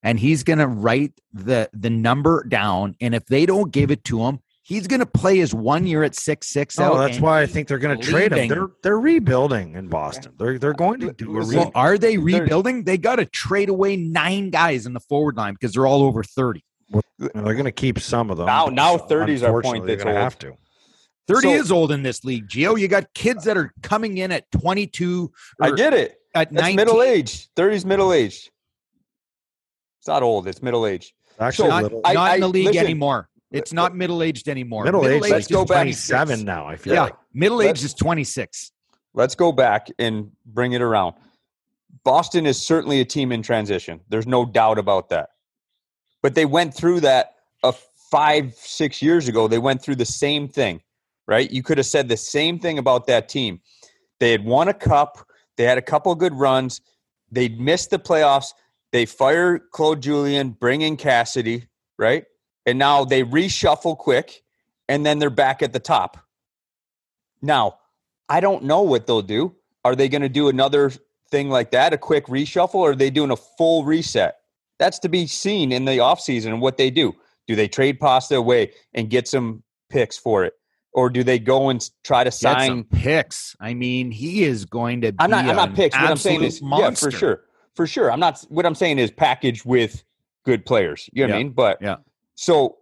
[0.03, 4.05] And he's going to write the the number down and if they don't give it
[4.05, 7.41] to him, he's going to play his 1 year at 6-6 Oh, out that's why
[7.41, 8.49] I think they're going to trade him.
[8.49, 10.33] They're they're rebuilding in Boston.
[10.39, 12.83] They're they're uh, going to do a Listen, Well, are they rebuilding?
[12.85, 16.25] They got to trade away nine guys in the forward line because they're all over
[16.25, 16.65] 30.
[16.91, 18.47] Well, They're going to keep some of them.
[18.47, 20.55] Now- now but 30 is our point they're gonna have to.
[21.29, 22.79] 30 So- is old in this league, Gio.
[22.79, 26.17] You got kids that are coming in at 22 I get it.
[26.35, 26.77] at That's 19.
[26.77, 27.49] middle aged.
[27.57, 28.51] 30's middle age.
[30.01, 30.47] It's not old.
[30.49, 31.15] It's middle age.
[31.39, 32.85] Actually, not, little, I- not in the league listen.
[32.85, 33.29] anymore.
[33.53, 34.85] It's not middle aged anymore.
[34.85, 35.21] middle age.
[35.23, 36.67] let's Let's go go back- 27 now.
[36.67, 37.15] I feel Yeah, like.
[37.33, 38.73] middle Let's- age is 26.
[39.15, 41.15] Let's go back and bring it around.
[42.05, 44.01] Boston is certainly a team in transition.
[44.09, 45.31] There's no doubt about that.
[46.23, 47.73] But they went through that a
[48.11, 49.49] five, six years ago.
[49.49, 50.83] They went through the same thing,
[51.27, 51.51] right?
[51.51, 53.61] You could have said the same thing about that team.
[54.21, 55.27] They had won a cup.
[55.57, 56.81] They had a couple good runs.
[57.31, 58.53] They'd missed the playoffs.
[58.93, 61.67] They fire Claude Julien, bring in Cassidy,
[61.99, 62.25] right?
[62.67, 64.43] And now they reshuffle quick,
[64.89, 66.19] and then they're back at the top.
[67.41, 67.79] Now,
[68.29, 69.55] I don't know what they'll do.
[69.85, 70.91] Are they going to do another
[71.31, 74.37] thing like that, a quick reshuffle, or are they doing a full reset?
[74.79, 77.15] That's to be seen in the offseason and what they do.
[77.47, 80.55] Do they trade Pasta away and get some picks for it?
[80.93, 82.85] Or do they go and try to Get some sign?
[82.85, 83.55] picks.
[83.61, 85.45] I mean, he is going to be I'm not.
[85.45, 85.95] I'm not picks.
[85.95, 87.07] What I'm saying is, monster.
[87.07, 88.11] yeah, for sure, for sure.
[88.11, 88.43] I'm not.
[88.49, 90.03] What I'm saying is packaged with
[90.45, 91.11] good players.
[91.13, 91.53] You know what I mean?
[91.53, 91.97] But yeah.
[92.37, 92.77] So,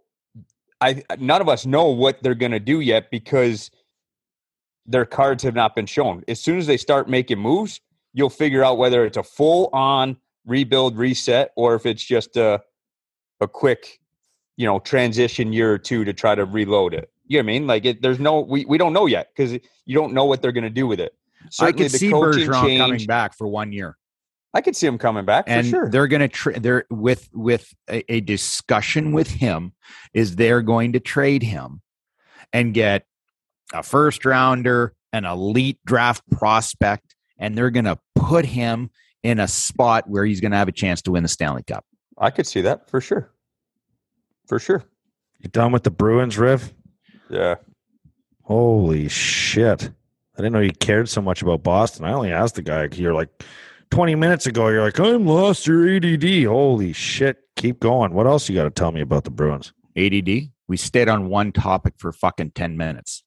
[0.81, 3.71] I none of us know what they're going to do yet because
[4.85, 6.23] their cards have not been shown.
[6.27, 7.81] As soon as they start making moves,
[8.13, 12.61] you'll figure out whether it's a full on rebuild reset or if it's just a
[13.41, 13.99] a quick,
[14.57, 17.11] you know, transition year or two to try to reload it.
[17.27, 17.67] You know what I mean?
[17.67, 20.51] Like it, there's no we, we don't know yet because you don't know what they're
[20.51, 21.13] going to do with it.
[21.43, 23.97] I Certainly could see Bergeron coming back for one year.
[24.55, 25.89] I could see him coming back and for sure.
[25.89, 29.73] they're going to tra- they're with with a, a discussion with him
[30.13, 31.81] is they're going to trade him
[32.53, 33.05] and get
[33.73, 38.89] a first rounder an elite draft prospect and they're going to put him
[39.23, 41.83] in a spot where he's going to have a chance to win the Stanley Cup.
[42.17, 43.31] I could see that for sure.
[44.47, 44.83] For sure.
[45.39, 46.73] You done with the Bruins, Riv?
[47.29, 47.55] Yeah.
[48.43, 49.89] Holy shit.
[50.37, 52.05] I didn't know you cared so much about Boston.
[52.05, 53.29] I only asked the guy here like
[53.95, 54.67] 20 minutes ago.
[54.67, 56.43] You're like, I'm lost your ADD.
[56.43, 57.37] Holy shit.
[57.55, 58.13] Keep going.
[58.13, 59.71] What else you got to tell me about the Bruins?
[59.95, 60.49] ADD.
[60.67, 63.23] We stayed on one topic for fucking 10 minutes.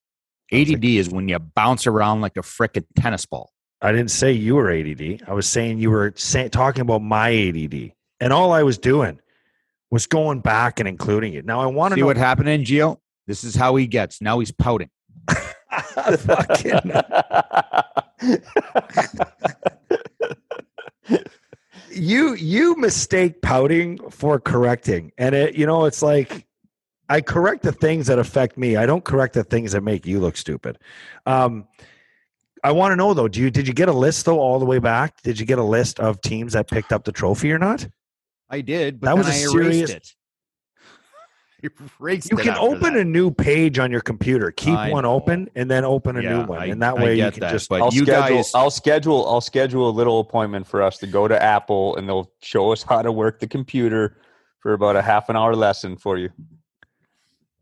[0.52, 3.50] ADD is when you bounce around like a frickin' tennis ball.
[3.80, 5.22] I didn't say you were ADD.
[5.26, 7.92] I was saying you were say, talking about my ADD.
[8.20, 9.20] And all I was doing
[9.90, 11.46] was going back and including it.
[11.46, 12.98] Now I want to See know what happened in Gio?
[13.26, 14.20] This is how he gets.
[14.20, 14.90] Now he's pouting.
[16.18, 16.92] fucking
[21.92, 25.12] you you mistake pouting for correcting.
[25.18, 26.46] And it you know it's like
[27.08, 28.76] i correct the things that affect me.
[28.76, 30.78] I don't correct the things that make you look stupid.
[31.26, 31.66] Um
[32.64, 34.66] i want to know though do you did you get a list though all the
[34.66, 35.22] way back?
[35.22, 37.88] Did you get a list of teams that picked up the trophy or not?
[38.50, 40.14] I did, but That was a I erased serious- it.
[42.00, 43.00] erased you can open that.
[43.00, 45.12] a new page on your computer keep I one know.
[45.14, 47.50] open and then open a Yeah, new one I- and that way you can that,
[47.50, 50.98] just but I'll you schedule guys, I'll schedule I'll schedule a little appointment for us
[50.98, 54.16] to go to Apple and they'll show us how to work the computer
[54.60, 56.30] for about a half an hour lesson for you.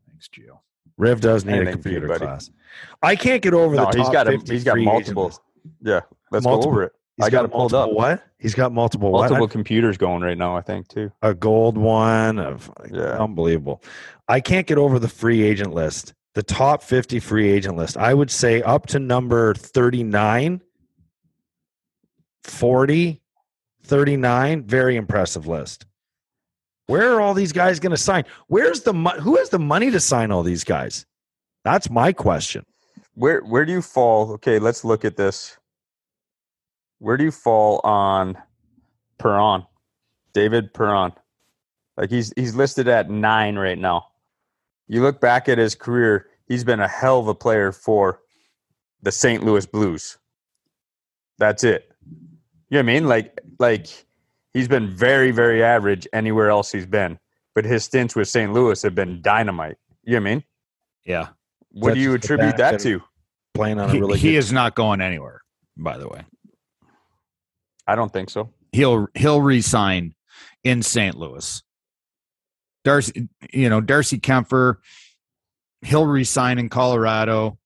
[0.09, 0.59] Thanks, Gio.
[0.97, 2.25] Riv does need a Anything you, computer buddy.
[2.25, 2.49] class.
[3.03, 5.31] I can't get over No, the he's top got a, he's got multiple.
[5.81, 6.91] Yeah, let's Multiple- go over it.
[7.17, 8.19] He's I got it pulled multiple up.
[8.19, 8.23] What?
[8.39, 9.49] He's got multiple, Multiple what?
[9.51, 11.11] computers going right now, I think too.
[11.23, 12.37] A gold one.
[12.37, 13.17] Of, Yeah.
[13.21, 13.83] Unbelievable.
[14.27, 16.13] I can't get over the free agent list.
[16.35, 17.97] The top 50 free agent list.
[17.97, 20.61] I would say up to number 39,
[22.43, 23.21] 40,
[23.83, 24.63] 39.
[24.63, 25.85] Very impressive list.
[26.85, 28.23] Where are all these guys going to sign?
[28.47, 31.05] Where's the mo- who has the money to sign all these guys?
[31.63, 32.65] That's my question.
[33.15, 34.31] Where where do you fall?
[34.33, 35.57] Okay, let's look at this.
[36.99, 38.37] Where do you fall on
[39.17, 39.65] Perron?
[40.33, 41.13] David Perron.
[41.95, 44.07] Like he's he's listed at nine right now.
[44.87, 48.21] You look back at his career, he's been a hell of a player for
[49.01, 49.43] the St.
[49.43, 50.17] Louis Blues.
[51.39, 51.91] That's it.
[52.69, 53.07] You know what I mean?
[53.07, 53.87] Like like
[54.53, 57.19] he's been very, very average anywhere else he's been.
[57.55, 58.53] But his stints with St.
[58.53, 59.77] Louis have been dynamite.
[60.03, 60.43] You know what I mean?
[61.05, 61.27] Yeah.
[61.71, 63.01] What That's do you attribute that fact to?
[63.53, 65.41] Playing on a He, really he good is not going anywhere,
[65.75, 66.23] by the way.
[67.87, 68.49] I don't think so.
[68.71, 70.13] He'll he'll resign
[70.63, 71.15] in St.
[71.15, 71.63] Louis.
[72.83, 74.75] Darcy, you know, Darcy Kuemper,
[75.81, 77.57] he'll resign in Colorado.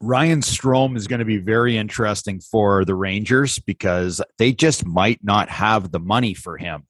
[0.00, 5.22] Ryan Strome is going to be very interesting for the Rangers because they just might
[5.22, 6.86] not have the money for him.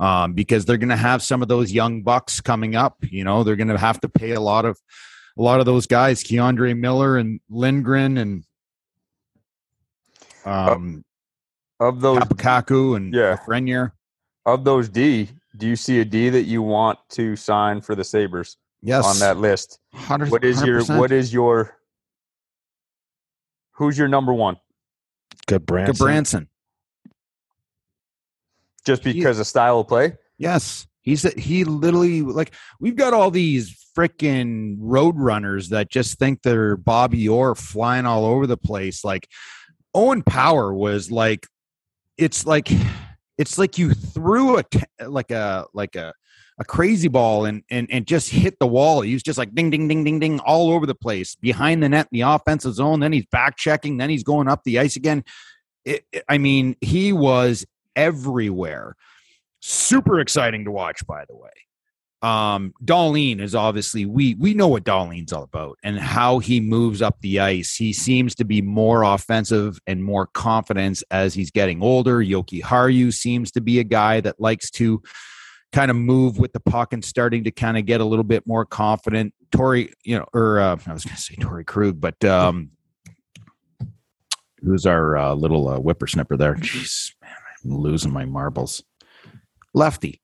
[0.00, 2.96] Um, because they're going to have some of those young bucks coming up.
[3.02, 4.76] You know, they're going to have to pay a lot of
[5.38, 8.44] a lot of those guys, K'Andre Miller and Lindgren and
[10.44, 11.04] um,
[11.84, 13.36] Of those Kapakaku and Yeah.
[13.46, 13.92] Frenier.
[14.46, 18.04] of those D, do you see a D that you want to sign for the
[18.04, 19.78] Sabres Yes, on that list?
[19.92, 20.98] 100, What is your 100%.
[20.98, 21.76] what is your
[23.72, 24.56] who's your number one?
[25.46, 25.98] good brand.
[25.98, 26.48] Branson?
[28.86, 30.16] Just He- because of style of play?
[30.38, 36.42] Yes, he's he literally like we've got all these freaking road runners that just think
[36.42, 39.04] they're Bobby Orr flying all over the place.
[39.04, 39.28] Like
[39.94, 41.46] Owen Power was like,
[42.18, 42.68] it's like
[43.38, 44.64] it's like you threw a
[45.06, 46.12] like a like a
[46.58, 49.00] a crazy ball and and and just hit the wall.
[49.00, 51.88] He was just like ding ding ding ding ding all over the place behind the
[51.88, 53.00] net in the offensive zone.
[53.00, 53.96] Then he's back checking.
[53.96, 55.24] Then he's going up the ice again.
[55.84, 58.94] It, it- I mean, he was everywhere.
[59.60, 61.50] Super exciting to watch, by the way.
[62.22, 67.02] Um, Dahlin is obviously we we know what Dahlin's all about and how he moves
[67.02, 67.76] up the ice.
[67.76, 72.18] He seems to be more offensive and more confidence as he's getting older.
[72.18, 75.02] Jokiharju seems to be a guy that likes to
[75.74, 78.46] kind of move with the puck and starting to kind of get a little bit
[78.46, 79.34] more confident.
[79.50, 82.70] Torey, you know, or uh, I was going to say Torey Krug, but um,
[84.62, 86.54] who's our uh, little uh, whippersnapper there?
[86.54, 87.32] Jeez, man,
[87.64, 88.82] I'm losing my marbles.
[89.74, 90.22] Lefty.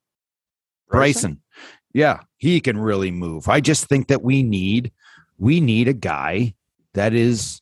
[0.88, 1.40] Bryson.
[1.92, 3.48] Yeah, he can really move.
[3.48, 4.92] I just think that we need
[5.38, 6.54] we need a guy
[6.94, 7.60] that is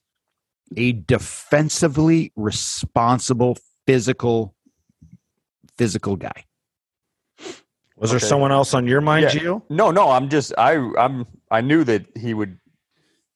[0.76, 4.54] a defensively responsible physical
[5.76, 6.44] physical guy.
[7.96, 9.30] Was there someone else on your mind, Yeah.
[9.30, 9.62] Gio?
[9.70, 12.58] No, no, I'm just I I'm I knew that he would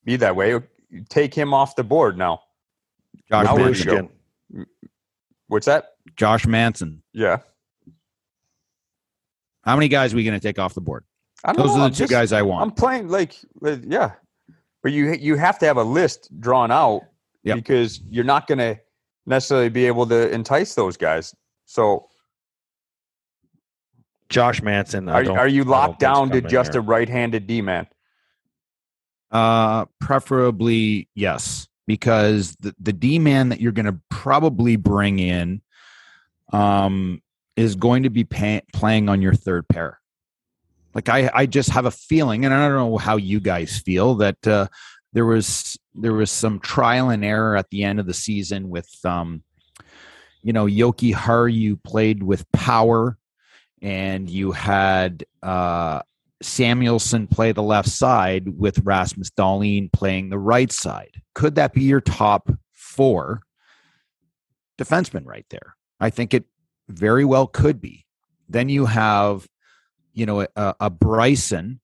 [0.05, 0.61] be that way.
[1.09, 2.43] Take him off the board now.
[3.31, 4.11] Josh Now where do you
[4.53, 4.67] Manson.
[5.49, 5.87] What's that?
[6.17, 7.03] Josh Manson.
[7.13, 7.39] Yeah.
[9.63, 11.05] How many guys are we going to take off the board?
[11.45, 12.63] I don't Those know, are the I'm two just- guys I want.
[12.63, 14.13] I'm playing like yeah,
[14.83, 17.03] but you you have to have a list drawn out
[17.45, 17.57] Yep.
[17.57, 18.79] because you're not going to
[19.27, 21.35] necessarily be able to entice those guys.
[21.67, 22.09] So
[24.29, 25.09] Josh Manson.
[25.09, 26.81] Are, are you locked down to just here.
[26.81, 27.87] a right-handed D man?
[29.31, 35.63] Uh, preferably yes, because the the D man that you're going to probably bring in,
[36.53, 37.21] um,
[37.57, 40.01] is going to be pay- playing on your third pair.
[40.95, 44.17] Like I, I just have a feeling, and I don't know how you guys feel
[44.17, 44.67] that uh,
[45.13, 48.89] there was there was some trial and error at the end of the season with,
[49.05, 49.43] um,
[50.43, 53.17] you know, Jokiharju played with power,
[53.81, 56.03] and you had uh,
[56.43, 61.23] Samuelsson play the left side with Rasmus Dahlin playing the right side.
[61.35, 63.43] Could that be your top four
[64.79, 65.75] defensemen right there?
[66.01, 66.45] I think it
[66.93, 68.07] very well could be.
[68.49, 69.47] Then you have,
[70.13, 71.81] you know, a, a Bryson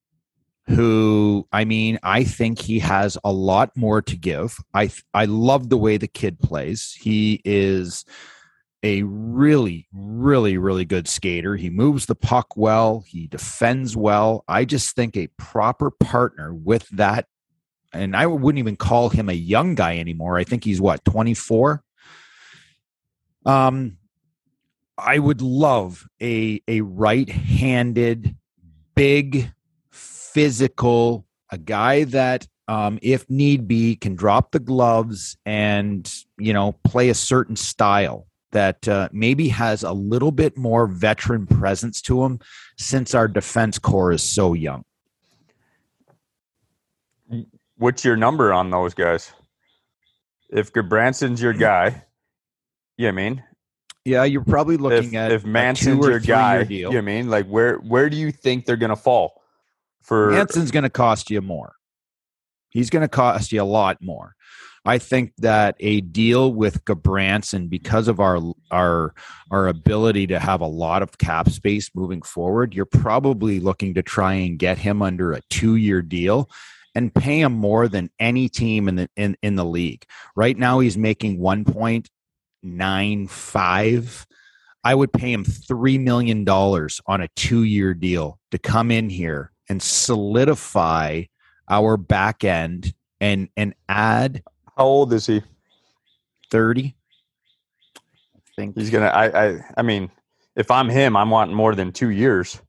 [0.68, 4.58] who, I mean, I think he has a lot more to give.
[4.74, 6.94] I I love the way the kid plays.
[7.00, 8.04] He is
[8.82, 11.56] a really, really, really good skater.
[11.56, 13.02] He moves the puck well.
[13.06, 14.44] He defends well.
[14.46, 17.26] I just think a proper partner with that,
[17.92, 20.38] and I wouldn't even call him a young guy anymore.
[20.38, 21.82] I think he's what, 24?
[23.46, 23.97] Um,
[24.98, 28.36] I would love a a right-handed,
[28.94, 29.52] big,
[29.90, 36.72] physical, a guy that um, if need be, can drop the gloves and you know
[36.84, 42.24] play a certain style that uh, maybe has a little bit more veteran presence to
[42.24, 42.40] him,
[42.76, 44.84] since our defense core is so young.
[47.76, 49.32] What's your number on those guys?
[50.50, 52.04] If Gudbranson's your guy,
[52.96, 53.44] you know I mean?
[54.08, 56.76] Yeah, you're probably looking if, at if a Manson's your guy, deal.
[56.76, 57.28] you know what I mean?
[57.28, 59.38] Like where where do you think they're gonna fall?
[60.08, 61.74] For Hanson's going to cost you more.
[62.70, 64.34] He's going to cost you a lot more.
[64.86, 68.40] I think that a deal with Gudbranson, because of our
[68.70, 69.14] our
[69.50, 74.02] our ability to have a lot of cap space moving forward, you're probably looking to
[74.02, 76.48] try and get him under a two year deal
[76.94, 80.06] and pay him more than any team in the in, in the league.
[80.34, 82.08] Right now, he's making one point
[82.62, 84.26] nine five.
[84.84, 89.10] I would pay him three million dollars on a two year deal to come in
[89.10, 91.24] here and solidify
[91.68, 94.42] our back end and and add
[94.78, 95.42] how old is he?
[96.50, 96.94] 30
[97.96, 100.10] i think He's gonna I I I mean,
[100.56, 102.60] if I'm him, I'm wanting more than two years.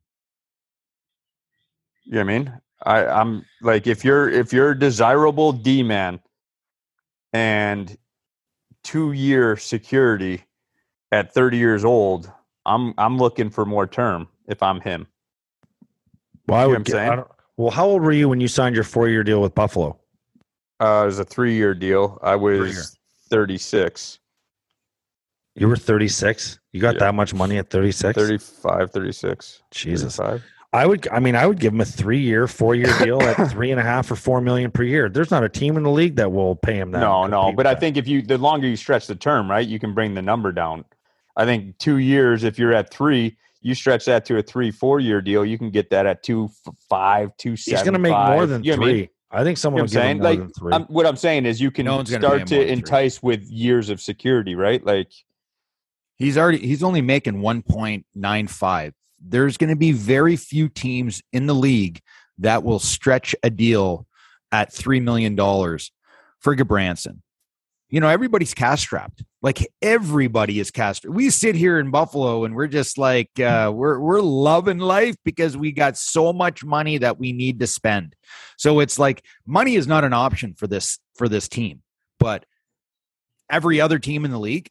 [2.05, 2.53] You know what I mean?
[2.83, 6.19] I, I'm like if you're if you're a desirable D man
[7.33, 7.95] and
[8.83, 10.43] two year security
[11.11, 12.31] at 30 years old,
[12.65, 15.07] I'm I'm looking for more term if I'm him.
[16.47, 17.19] Well, I You would what I'm get- saying?
[17.19, 17.23] I
[17.57, 19.99] well, how old were you when you signed your four-year deal with Buffalo?
[20.79, 22.17] Uh, it was a three year deal.
[22.23, 22.97] I was
[23.29, 24.19] 36,
[25.55, 26.59] You were 36.
[26.71, 26.99] You got Yeah.
[27.01, 28.15] that much money at 36?
[28.17, 29.61] 35, 36.
[29.71, 30.15] Jesus.
[30.15, 30.43] 35.
[30.71, 31.07] I would.
[31.09, 34.11] I mean, I would give him a three-year, four-year deal at three and a half
[34.11, 35.09] or four million per year.
[35.09, 36.99] There's not a team in the league that will pay him that.
[36.99, 37.45] No, no.
[37.51, 39.93] But with I think if you, the longer you stretch the term, right, you can
[39.95, 40.85] bring the number down.
[41.35, 44.99] I think two years, if you're at three, you stretch that to a three, four
[44.99, 48.11] year deal, you can get that at two, f- five, two, he's going to make
[48.13, 48.99] more than you know what I three.
[49.01, 49.09] mean?
[49.31, 50.39] I think someone You know will give what I'm more saying?
[50.39, 50.73] than three.
[50.73, 52.71] I'm, what I'm saying is you can No one's gonna pay start to more three.
[52.73, 54.83] entice with years of security, right?
[54.85, 55.11] Like,
[56.17, 61.55] he's already he's only making 1.95 there's going to be very few teams in the
[61.55, 62.01] league
[62.39, 64.05] that will stretch a deal
[64.51, 67.21] at $3 million for Gudbranson.
[67.89, 69.23] You know, everybody's cash strapped.
[69.41, 71.03] Like everybody is cash.
[71.03, 75.57] We sit here in Buffalo and we're just like uh, we're we're loving life because
[75.57, 78.15] we got so much money that we need to spend.
[78.57, 81.81] So it's like money is not an option for this for this team,
[82.19, 82.45] but
[83.49, 84.69] every other team in the league,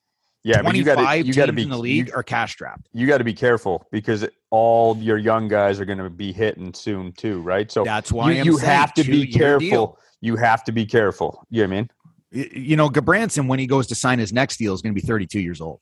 [0.48, 2.14] yeah, but you 25 got to you got to teams be in the league You,
[2.14, 2.88] are cash strapped.
[2.92, 6.72] you got to be careful because all your young guys are going to be hitting
[6.72, 7.70] soon too, right?
[7.70, 9.68] So That's why you, you have to be careful.
[9.68, 9.98] deal.
[10.20, 11.46] You have to be careful.
[11.50, 11.90] You know what
[12.32, 12.50] I mean?
[12.64, 15.06] You know, Gudbranson, when he goes to sign his next deal, is going to be
[15.06, 15.80] 32 years old.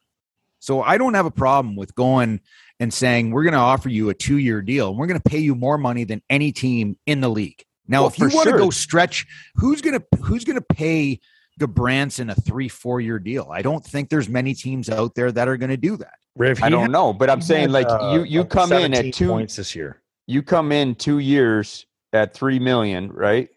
[0.59, 2.41] So I don't have a problem with going
[2.81, 5.39] and saying we're going to offer you a two-year deal and we're going to pay
[5.39, 7.63] you more money than any team in the league.
[7.89, 8.59] Now, Well, if you want to sure.
[8.59, 11.21] go stretch, who's going to who's going to pay
[11.61, 13.49] Gudbranson a three, four-year deal?
[13.51, 16.15] I don't think there's many teams out there that are going to do that.
[16.37, 18.93] Riv, I don't had- know, but I'm saying had, like uh, you you come in
[18.95, 20.03] at two points this year.
[20.27, 23.49] you come in two years at three million, right?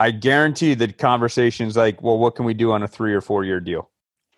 [0.00, 3.44] I guarantee that conversations like, well, what can we do on a three or four
[3.44, 3.90] year deal?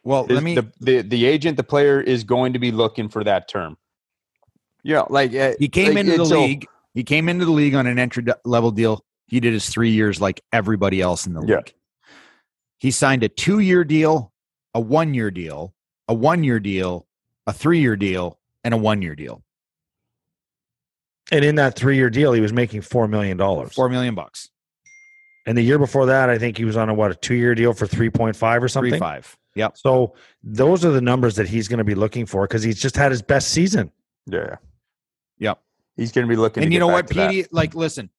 [0.05, 0.55] Well, Is let me.
[0.55, 3.77] the, the the agent, the player is going to be looking for that term.
[4.83, 6.67] You know, like uh, he came like, into the it's so- league.
[6.95, 9.05] He came into the league on an entry level deal.
[9.27, 11.61] He did his three years like everybody else in the Yeah.
[12.81, 12.87] League.
[12.87, 14.33] He signed a two year deal,
[14.75, 15.75] a one year deal,
[16.09, 17.07] a one year deal,
[17.47, 19.43] a three year deal, and a one year deal.
[21.33, 23.73] And in that three year deal, he was making four million dollars.
[23.75, 24.49] Four million bucks.
[25.47, 27.55] And the year before that, I think he was on a what a two year
[27.55, 28.91] deal for three point five or something.
[28.93, 29.37] Three five.
[29.57, 29.79] Yep.
[29.79, 30.15] So
[30.45, 33.11] those are the numbers that he's going to be looking for because he's just had
[33.11, 33.91] his best season.
[34.27, 34.57] yeah,
[35.39, 35.61] Yep.
[35.97, 36.63] he's going to be looking.
[36.63, 37.53] and to you get know back what, to that.
[37.53, 38.11] Like, listen,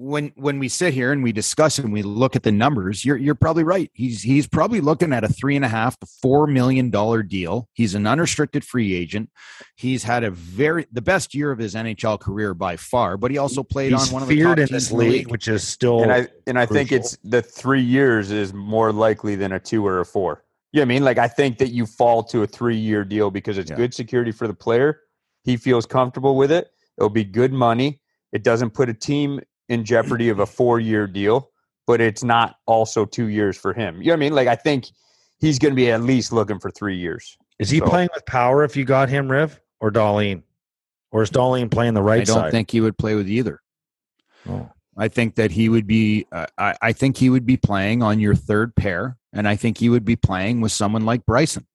[0.00, 3.18] when when we sit here and we discuss and we look at the numbers, you're
[3.18, 3.90] you're probably right.
[3.92, 7.68] He's he's probably looking at a three and a half to four million dollar deal.
[7.74, 9.28] He's an unrestricted free agent.
[9.76, 13.36] He's had a very the best year of his NHL career by far, but he
[13.36, 15.30] also played He's on one of the feared top in this teams in the league,
[15.30, 19.36] which is still and I and I think it's the three years is more likely
[19.36, 20.44] than a two or a four.
[20.72, 21.04] You know what I mean?
[21.04, 23.76] Like I think that you fall to a three year deal because it's Yeah.
[23.76, 25.00] good security for the player.
[25.44, 26.68] He feels comfortable with it.
[26.96, 28.00] It'll be good money.
[28.32, 29.40] It doesn't put a team
[29.70, 31.50] in jeopardy of a four year deal,
[31.86, 34.02] but it's not also two years for him.
[34.02, 34.34] You know what I mean?
[34.34, 34.86] Like I think
[35.40, 37.38] he's going to be at least looking for three years.
[37.58, 40.42] is he so- playing with power if you got him, Riv or Dahlin,
[41.12, 42.32] or is Dahlin playing the right side?
[42.32, 42.50] I don't side?
[42.52, 43.62] think he would play with either.
[44.46, 44.68] Oh.
[44.96, 46.26] I think that he would be.
[46.30, 49.78] Uh, I, I think he would be playing on your third pair, and I think
[49.78, 51.66] he would be playing with someone like Bryson.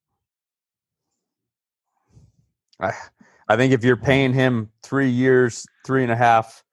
[2.80, 2.92] I,
[3.48, 6.65] I think if you're paying him three years, three and a half,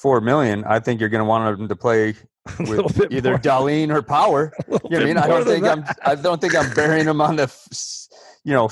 [0.00, 2.14] four million, I think you're going to want them to play
[2.58, 3.38] with either more.
[3.38, 4.52] Dahlin or Power.
[4.90, 5.16] You know I mean?
[5.18, 5.84] I don't think I'm.
[6.04, 7.52] I don't think I'm burying them on the,
[8.44, 8.68] you know,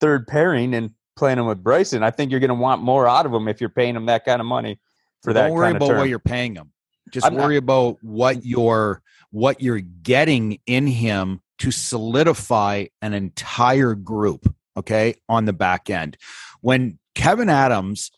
[0.00, 2.02] third pairing and playing them with Bryson.
[2.04, 4.24] I think you're going to want more out of them if you're paying them that
[4.24, 4.78] kind of money
[5.22, 5.98] for that Don't worry kind of about term.
[5.98, 6.70] what you're paying them.
[7.10, 13.14] Just I'm not- worry about what you're what you're getting in him to solidify an
[13.14, 14.52] entire group.
[14.76, 16.16] Okay, on the back end,
[16.60, 18.12] when Kevin Adams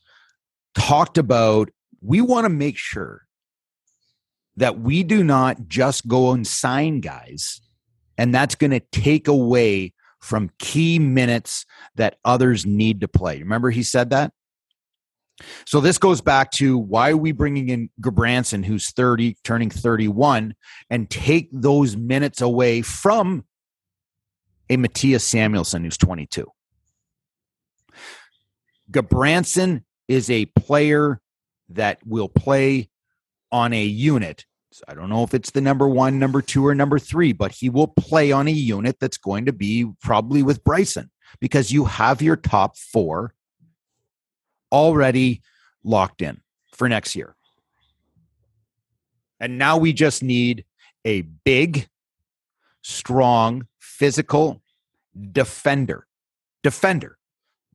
[0.74, 1.70] talked about,
[2.00, 3.26] we want to make sure
[4.56, 7.60] that we do not just go and sign guys,
[8.18, 13.38] and that's going to take away from key minutes that others need to play.
[13.38, 14.32] Remember, he said that.
[15.64, 20.54] So this goes back to why are we bringing in Gudbranson, who's 30, turning 31,
[20.90, 23.46] and take those minutes away from
[24.68, 26.46] a Mattias Samuelsson, who's 22.
[28.90, 31.20] Gudbranson is a player
[31.70, 32.88] that will play
[33.52, 34.44] on a unit.
[34.72, 37.52] So I don't know if it's the number one, number two, or number three, but
[37.52, 41.10] he will play on a unit that's going to be probably with Bryson
[41.40, 43.34] because you have your top four
[44.70, 45.42] already
[45.82, 46.40] locked in
[46.72, 47.34] for next year.
[49.40, 50.64] And now we just need
[51.04, 51.88] a big,
[52.82, 54.62] strong, physical
[55.32, 56.06] defender.
[56.62, 57.16] Defender.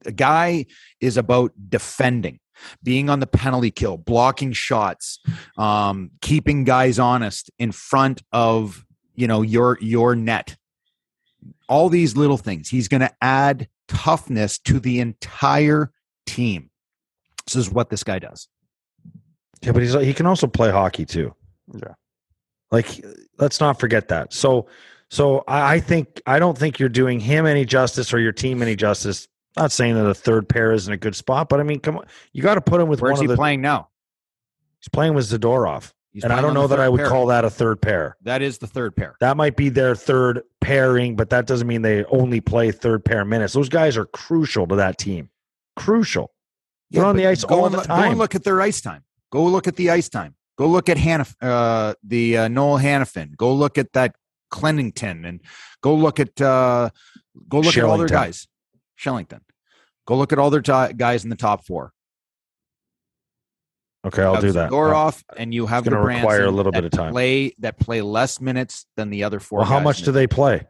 [0.03, 0.67] The guy
[1.01, 2.39] is about defending,
[2.83, 5.19] being on the penalty kill, blocking shots,
[5.57, 8.85] um, keeping guys honest in front of
[9.15, 10.55] you know your your net.
[11.67, 12.69] All these little things.
[12.69, 15.91] He's going to add toughness to the entire
[16.25, 16.69] team.
[17.45, 18.47] This is what this guy does.
[19.61, 21.33] Yeah, but he's he can also play hockey too.
[21.73, 21.93] Yeah.
[22.71, 23.03] Like,
[23.37, 24.33] let's not forget that.
[24.33, 24.67] So,
[25.09, 28.61] so I, I think I don't think you're doing him any justice or your team
[28.61, 29.27] any justice.
[29.57, 32.05] Not saying that a third pair isn't a good spot, but I mean, come on,
[32.33, 33.35] you got to put him with Where's one he of the.
[33.37, 33.89] playing now?
[34.79, 37.09] He's playing with Zadorov, He's and I don't know that I would pair.
[37.09, 38.17] call that a third pair.
[38.23, 39.15] that is the third pair.
[39.21, 43.23] That might be their third pairing, but that doesn't mean they only play third pair
[43.25, 43.53] minutes.
[43.53, 45.29] Those guys are crucial to that team.
[45.75, 46.31] Crucial.
[46.91, 49.03] They're on the ice go all the look- Go and look at their ice time.
[49.31, 50.35] Go look at the ice time.
[50.57, 53.35] Go look at Hannaf- uh, the uh, Noah Hanifin.
[53.35, 54.15] Go look at that
[54.51, 55.41] Clennington, and
[55.81, 56.89] go look at uh,
[57.49, 58.47] go look at all their guys.
[58.95, 59.41] Shellington.
[60.07, 61.91] Go look at all their ti guys in the top four.
[64.05, 64.69] Okay, I'll do that.
[64.69, 67.11] Zadorov, and you have gonna require a little bit of time.
[67.11, 69.59] Play that play less minutes than the other four.
[69.59, 70.67] Well, how much do the- they play?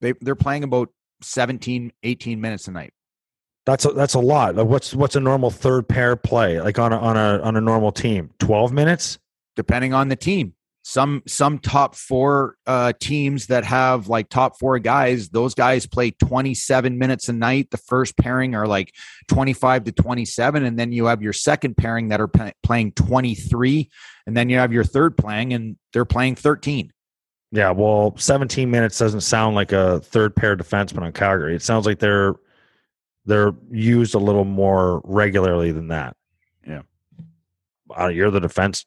[0.00, 0.88] They they're playing about
[1.22, 2.92] 17, 18 minutes a night.
[3.66, 4.56] That's a, that's a lot.
[4.56, 7.60] Like, what's what's a normal third pair play like on a on a on a
[7.60, 8.30] normal team?
[8.38, 9.18] Twelve minutes.
[9.56, 10.53] depending on the team.
[10.86, 16.10] Some some top four uh, teams that have like top four guys, those guys play
[16.10, 17.70] 27 minutes a night.
[17.70, 18.92] The first pairing are like
[19.28, 23.90] 25 to 27, and then you have your second pairing that are pa- playing 23,
[24.26, 26.92] and then you have your third playing, and they're playing 13.
[27.50, 31.54] Yeah, well, seventeen minutes doesn't sound like a third pair defenseman on Calgary.
[31.54, 32.34] It sounds like they're
[33.24, 36.14] they're used a little more regularly than that.
[36.66, 36.82] Yeah.
[37.98, 38.84] Uh, you're the defense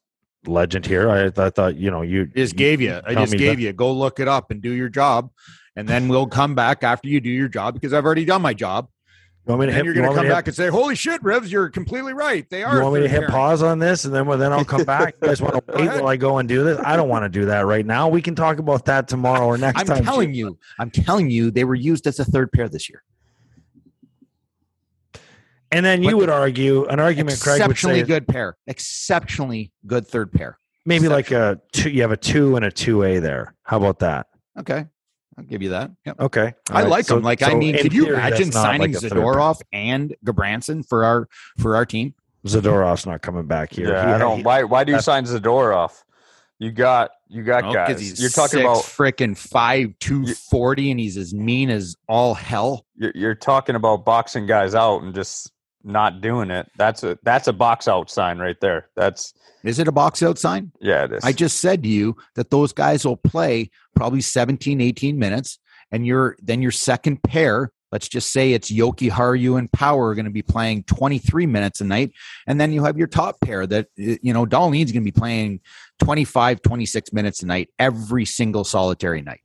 [0.47, 1.09] legend here.
[1.09, 2.99] I, I thought you know you just gave you.
[3.05, 3.73] I just gave that- you.
[3.73, 5.29] Go look it up and do your job,
[5.75, 8.53] and then we'll come back after you do your job because I've already done my
[8.53, 8.87] job.
[9.45, 9.85] You want me to And hit?
[9.85, 12.45] you're you going to come back and say, "Holy shit, Revs, you're completely right.
[12.49, 14.51] They are." you want me to hit pairing." pause on this and then well, then
[14.51, 15.15] I'll come back.
[15.21, 16.01] You guys want to wait ahead.
[16.01, 16.77] while I go and do this?
[16.83, 18.09] I don't want to do that right now.
[18.09, 19.89] We can talk about that tomorrow or next time.
[19.91, 20.03] I'm time.
[20.05, 23.03] telling you, I'm telling you, they were used as a third pair this year.
[25.71, 27.39] And then you But- would argue an argument.
[27.41, 28.55] Craig would Exceptionally say good pair.
[28.67, 30.57] Exceptionally good third pair.
[30.85, 31.89] maybe like a two.
[31.89, 33.53] You have a two and a two A there.
[33.63, 34.27] How about that?
[34.57, 34.85] Okay.
[35.37, 35.91] I'll give you that.
[36.05, 36.19] Yep.
[36.21, 37.23] Okay, I All right, like so- them.
[37.23, 39.11] Like, I so mean, in could you theory, that's imagine not signing like a third
[39.11, 39.21] pair.
[39.21, 41.27] Zadorov and Gudbranson for our
[41.59, 42.15] for our team?
[42.47, 43.89] Zadorov's not coming back here.
[43.89, 44.37] Yeah, He- I don't.
[44.37, 44.63] he- Why?
[44.63, 45.91] Why do you that's- sign Zadorov?
[46.59, 47.99] You got you got Oh, 'cause guys.
[47.99, 52.33] he's You're talking six about freaking five two forty, and he's as mean as all
[52.33, 52.85] hell.
[52.95, 55.51] you're, you're talking about boxing guys out and just
[55.87, 56.69] not doing it.
[56.77, 58.89] That's a that's a box out sign right there.
[58.95, 59.33] That's
[59.63, 60.71] Is it a box out sign?
[60.79, 61.23] yeah, it is.
[61.23, 65.59] I just said to you that those guys will play probably 17, 18 minutes,
[65.91, 70.25] and your then your second pair, let's just say it's Jokiharju and Power are going
[70.25, 72.11] to be playing 23 minutes a night,
[72.45, 75.61] and then you have your top pair that you know Dahlin's going to be playing
[75.99, 79.41] 25, 26 minutes a night every single solitary night.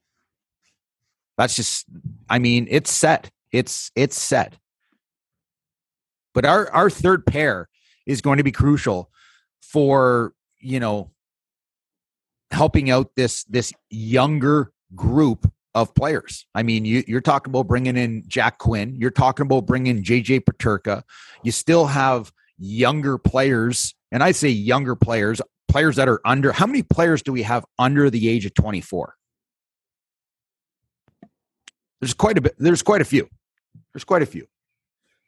[1.38, 1.86] That's just
[2.28, 3.30] I mean, it's set.
[3.52, 4.56] It's it's set.
[6.34, 7.68] But our our third pair
[8.06, 9.10] is going to be crucial
[9.60, 11.10] for, you know,
[12.50, 16.46] helping out this this younger group of players.
[16.54, 18.94] I mean, you, you're talking about bringing in Jack Quinn.
[18.98, 21.02] You're talking about bringing JJ Peterka.
[21.42, 26.52] You still have younger players, and I say younger players, players that are under.
[26.52, 29.14] How many players do we have under the age of 24?
[32.00, 32.54] There's quite a bit.
[32.58, 33.28] There's quite a few.
[33.94, 34.46] There's quite a few.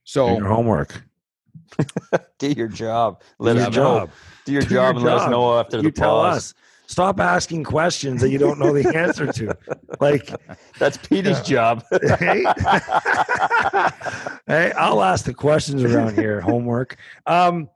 [0.04, 1.02] Do So your homework.
[2.38, 3.22] do your job.
[3.38, 3.98] Let Do us your know.
[4.00, 4.10] job.
[4.44, 6.36] Do your Do job your and let us know after You the tell pause.
[6.36, 6.54] us.
[6.86, 9.56] Stop asking questions that you don't know the answer to.
[10.00, 10.30] Like,
[10.78, 11.82] That's Petey's job.
[12.18, 12.44] hey,
[14.46, 16.40] hey, I'll ask the questions around here.
[16.42, 16.96] Homework.
[17.26, 17.70] Um,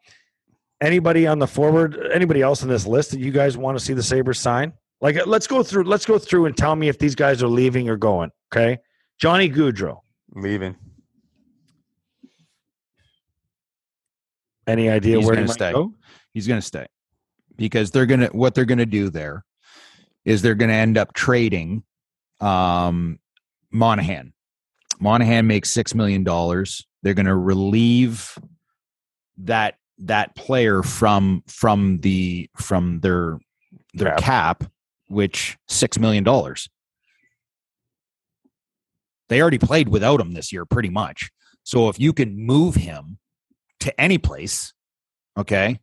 [0.83, 1.99] anybody on the forward?
[2.13, 4.75] Anybody else on this list that you guys want to see the Sabres sign?
[5.01, 5.85] Like, let's go through.
[5.85, 8.31] Let's go through and tell me if these guys are leaving or going.
[8.53, 8.79] Okay,
[9.19, 10.01] Johnny Gaudreau.
[10.35, 10.77] Leaving.
[14.69, 15.73] Any idea He's where gonna stay.
[15.73, 15.95] go?
[16.35, 16.87] he's going to stay
[17.57, 19.45] because they're going to what they're going to do there
[20.25, 21.83] is they're going to end up trading
[22.41, 23.19] um
[23.73, 24.33] Monahan.
[25.01, 26.87] Monahan makes 6 million dollars.
[27.03, 28.37] They're going to relieve
[29.39, 33.39] that that player from from the from their
[33.95, 34.21] their Cap.
[34.61, 34.65] cap,
[35.09, 36.69] which 6 million dollars.
[39.29, 41.31] They already played without him this year pretty much.
[41.65, 43.19] So if you can move him
[43.81, 44.73] to any place,
[45.37, 45.81] okay,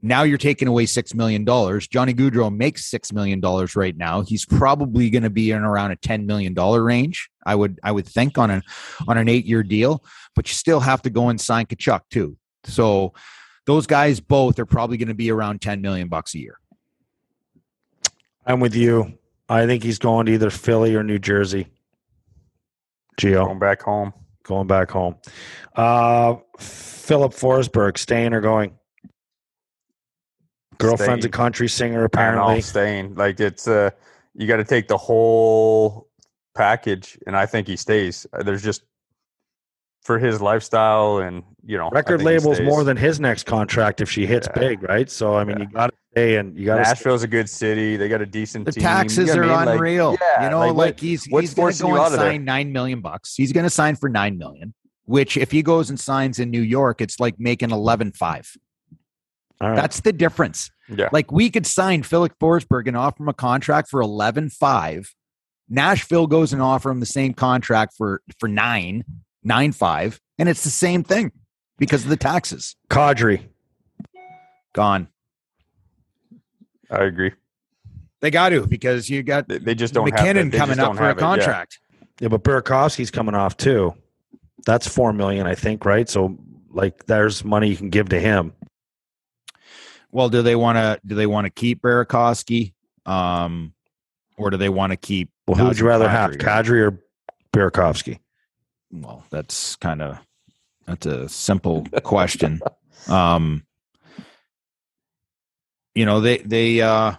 [0.00, 1.88] now you're taking away six million dollars.
[1.88, 4.20] Johnny Gaudreau makes six million dollars right now.
[4.22, 7.28] He's probably going to be in around a ten million dollar range.
[7.44, 8.62] I would I would think on an
[9.08, 10.04] on an eight year deal,
[10.36, 12.36] but you still have to go and sign Tkachuk too.
[12.64, 13.12] So
[13.66, 16.58] those guys both are probably going to be around ten million bucks a year.
[18.46, 19.18] I'm with you.
[19.48, 21.68] I think he's going to either Philly or New Jersey.
[23.20, 24.12] Gio Going back home.
[24.48, 25.16] Going back home.
[25.76, 28.72] Uh, Filip Forsberg staying or going?
[30.78, 32.60] Girlfriend's a country singer, know, apparently.
[32.62, 33.14] staying.
[33.14, 33.90] Like it's uh
[34.34, 36.08] you got to take the whole
[36.54, 38.26] package, and I think he stays.
[38.32, 38.84] Uh, There's just
[40.02, 44.24] for his lifestyle, and you know, Record labels more than his next contract if she
[44.24, 44.60] hits Yeah.
[44.60, 45.10] big, right?
[45.10, 45.64] So I mean, Yeah.
[45.64, 46.82] you got to stay and you got to.
[46.82, 47.96] Nashville's a good city.
[47.96, 48.82] They got a decent The team.
[48.82, 49.66] taxes You know are what I mean?
[49.66, 50.16] Like, unreal.
[50.20, 52.18] yeah, you know, like, like, he's he's going to go and out there?
[52.20, 53.34] sign nine million bucks.
[53.34, 54.74] He's going to sign for nine million.
[55.04, 58.50] Which, if he goes and signs in New York, it's like making eleven five.
[59.60, 59.76] All right.
[59.76, 60.70] That's the difference.
[60.88, 65.12] yeah, Like we could sign Filip Forsberg and offer him a contract for eleven five.
[65.68, 69.04] Nashville goes and offer him the same contract for for nine
[69.42, 71.32] nine five, and it's the same thing
[71.78, 72.76] because of the taxes.
[72.90, 73.42] Kadri.
[74.74, 75.08] Gone.
[76.90, 77.32] I agree.
[78.20, 80.50] They got to because you got They, they just don't have MacKinnon it.
[80.50, 81.20] They coming up for a have it.
[81.20, 81.26] Yeah.
[81.26, 81.78] contract.
[82.20, 83.94] Yeah, but Burakovsky's coming off too.
[84.66, 86.08] That's four million, I think, right?
[86.08, 86.36] So
[86.70, 88.52] like, there's money you can give to him.
[90.10, 92.72] Well, do they want to do they want to keep Burakovsky,
[93.04, 93.74] um,
[94.36, 95.30] or do they want to keep?
[95.46, 96.40] Well, who would you Nazem rather have, Kadri?
[96.40, 97.00] Kadri or
[97.52, 98.18] Burakovsky?
[98.90, 100.18] Well, that's kind of
[100.86, 102.60] that's a simple question.
[103.06, 103.64] Um,
[105.98, 107.14] you know, they they uh,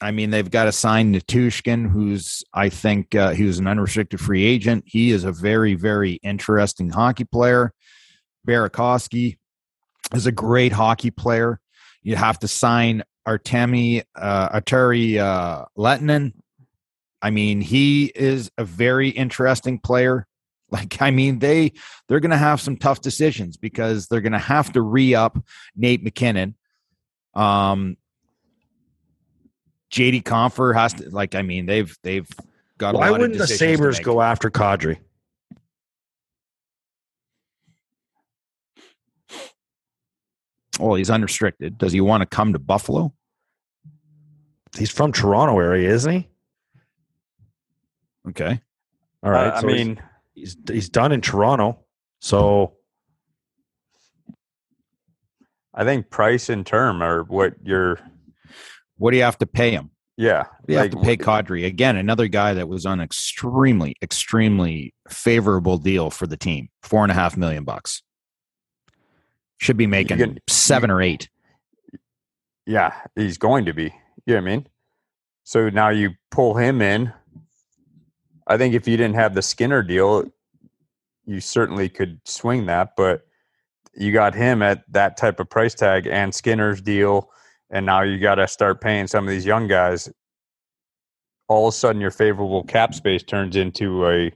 [0.00, 4.20] I mean, they've got to sign Nichushkin, who's I think uh, he was an unrestricted
[4.20, 4.84] free agent.
[4.86, 7.72] He is a very very interesting hockey player.
[8.46, 9.36] Burakovsky
[10.14, 11.58] is a great hockey player.
[12.04, 16.34] You have to sign Artemi uh, Atari uh, Lettinen.
[17.20, 20.26] I mean, he is a very interesting player.
[20.72, 21.72] Like, I mean, they
[22.08, 25.36] they're going to have some tough decisions because they're going to have to re up
[25.76, 26.54] Nate MacKinnon.
[27.34, 27.96] Um,
[29.92, 31.34] JD Compher has to like.
[31.34, 32.28] I mean, they've they've
[32.78, 32.94] got.
[32.94, 34.98] Why a lot wouldn't of the Sabres go after Kadri?
[40.80, 41.78] Well, he's unrestricted.
[41.78, 43.12] Does he want to come to Buffalo?
[44.76, 46.28] He's from Toronto area, isn't he?
[48.30, 48.60] Okay.
[49.22, 49.48] All right.
[49.48, 50.02] Uh, I so he's- mean,
[50.34, 51.78] he's he's done in Toronto.
[52.20, 52.74] So
[55.74, 57.98] I think price and term are what you're.
[58.96, 59.90] What do you have to pay him?
[60.18, 64.94] Yeah, You have to pay Kadri again, another guy that was on an extremely, extremely
[65.08, 66.68] favorable deal for the team.
[66.82, 68.02] Four and a half million bucks.
[69.58, 71.28] Should be making can- seven or eight.
[72.66, 73.84] Yeah, he's going to be.
[74.26, 74.66] You know what I mean?
[75.44, 77.12] So now you pull him in.
[78.46, 80.24] I think if you didn't have the Skinner deal,
[81.24, 83.26] you certainly could swing that, but
[83.94, 87.30] you got him at that type of price tag and Skinner's deal,
[87.70, 90.10] and now you got to start paying some of these young guys.
[91.48, 94.32] All of a sudden, your favorable cap space turns into a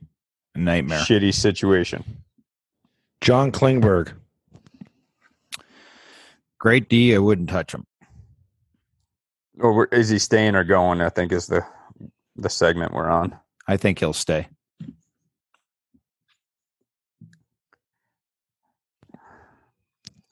[0.54, 0.98] Nightmare.
[1.00, 2.04] shitty situation.
[3.20, 4.12] John Klingberg.
[6.58, 7.14] Great D.
[7.14, 7.86] I wouldn't touch him.
[9.58, 11.00] Or is he staying or going?
[11.00, 11.64] I think is the
[12.36, 13.34] the segment we're on.
[13.66, 14.48] I think he'll stay.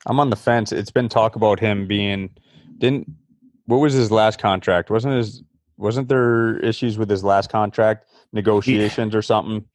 [0.05, 0.71] I'm on the fence.
[0.71, 2.29] It's been talk about him being
[2.77, 3.09] didn't
[3.65, 4.89] what was his last contract?
[4.89, 5.43] Wasn't his
[5.77, 9.65] wasn't there issues with his last contract negotiations or something?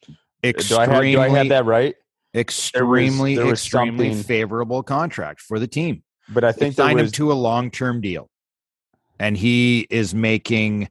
[0.42, 1.94] Do I have do I have that right?
[2.34, 6.02] extremely, there was extremely something- favorable contract for the team.
[6.28, 8.30] But I think there signed him to a long term deal,
[9.18, 10.88] and he is making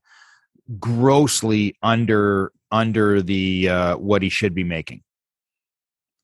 [0.79, 5.01] grossly under under the uh, what he should be making.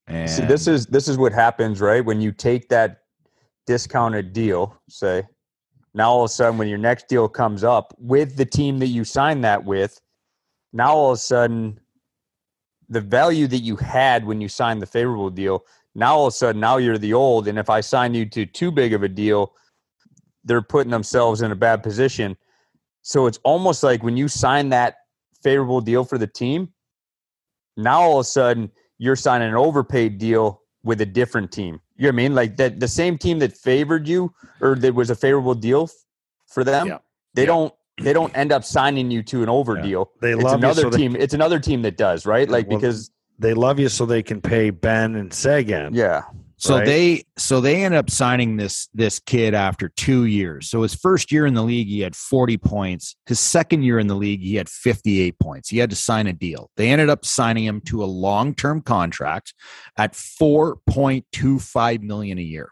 [0.07, 2.03] And see this is this is what happens, right?
[2.03, 3.04] When you take that
[3.65, 5.23] discounted deal, say,
[5.93, 8.87] now all of a sudden when your next deal comes up with the team that
[8.87, 9.99] you signed that with,
[10.73, 11.79] now all of a sudden
[12.89, 16.35] the value that you had when you signed the favorable deal, now all of a
[16.35, 19.07] sudden now you're the old, and if I sign you to too big of a
[19.07, 19.53] deal,
[20.43, 22.37] they're putting themselves in a bad position.
[23.01, 24.95] So it's almost like when you sign that
[25.41, 26.73] favorable deal for the team,
[27.77, 31.79] now all of a sudden you're signing an overpaid deal with a different team.
[31.97, 32.35] You know what I mean?
[32.35, 35.89] Like that the same team that favored you or that was a favorable deal
[36.47, 36.97] for them, Yeah.
[37.33, 37.47] they Yeah.
[37.47, 39.81] don't they don't end up signing you to an over Yeah.
[39.83, 40.11] deal.
[40.21, 41.15] They It's love you another so they- team.
[41.17, 42.49] It's another team that does, right?
[42.49, 45.93] Like Well, because They love you so they can pay Benn and Seguin.
[45.93, 46.23] yeah.
[46.65, 46.85] So right?
[46.85, 50.67] they so they end up signing this this kid after two years.
[50.67, 53.15] So his first year in the league, he had 40 points.
[53.27, 55.69] His second year in the league, he had 58 points.
[55.69, 56.71] He had to sign a deal.
[56.75, 59.53] They ended up signing him to a long-term contract
[59.95, 62.71] at 4.25 million a year.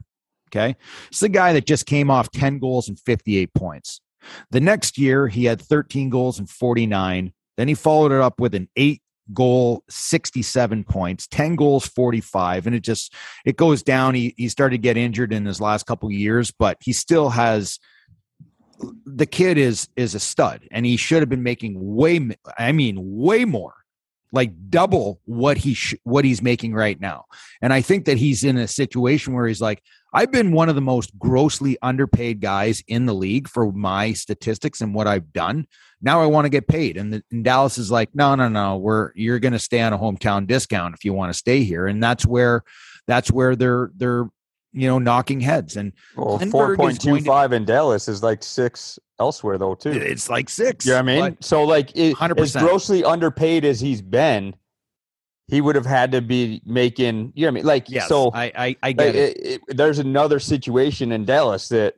[0.50, 0.76] Okay.
[1.10, 4.02] It's the guy that just came off 10 goals and 58 points.
[4.50, 7.32] The next year, he had 13 goals and 49.
[7.58, 12.68] Then he followed it up with an eight goal, 67 points, 10 goals, 45.
[12.68, 13.14] And it just
[13.46, 14.16] it goes down.
[14.16, 17.80] He he started to get injured in his last couple years, but he still has
[19.06, 22.20] the kid is is a stud and he should have been making way
[22.58, 23.76] i mean way more
[24.34, 27.26] like double what he sh- what he's making right now.
[27.62, 29.82] And I think that he's in a situation where he's like
[30.14, 34.80] I've been one of the most grossly underpaid guys in the league for my statistics
[34.82, 35.66] and what I've done.
[36.02, 36.98] Now I want to get paid.
[36.98, 38.78] And, the, and Dallas is like, no, no, no.
[38.78, 41.88] We're you're going to stay on a hometown discount if you want to stay here.
[41.88, 42.64] And that's where
[43.08, 44.30] that's where they're they're
[44.74, 45.78] you know knocking heads.
[45.78, 49.92] And Well, is point two to- in Dallas is like six elsewhere though too.
[49.92, 50.86] it's like six.
[50.86, 51.38] You know I mean?
[51.42, 52.60] So like it, 100%.
[52.60, 54.56] grossly underpaid as he's been,
[55.48, 57.34] he would have had to be making.
[57.36, 57.66] You know what I mean?
[57.66, 58.32] Like Yes, so.
[58.34, 58.52] I I,
[58.84, 59.38] I like, get it.
[59.38, 61.96] it- it- there's another situation in Dallas that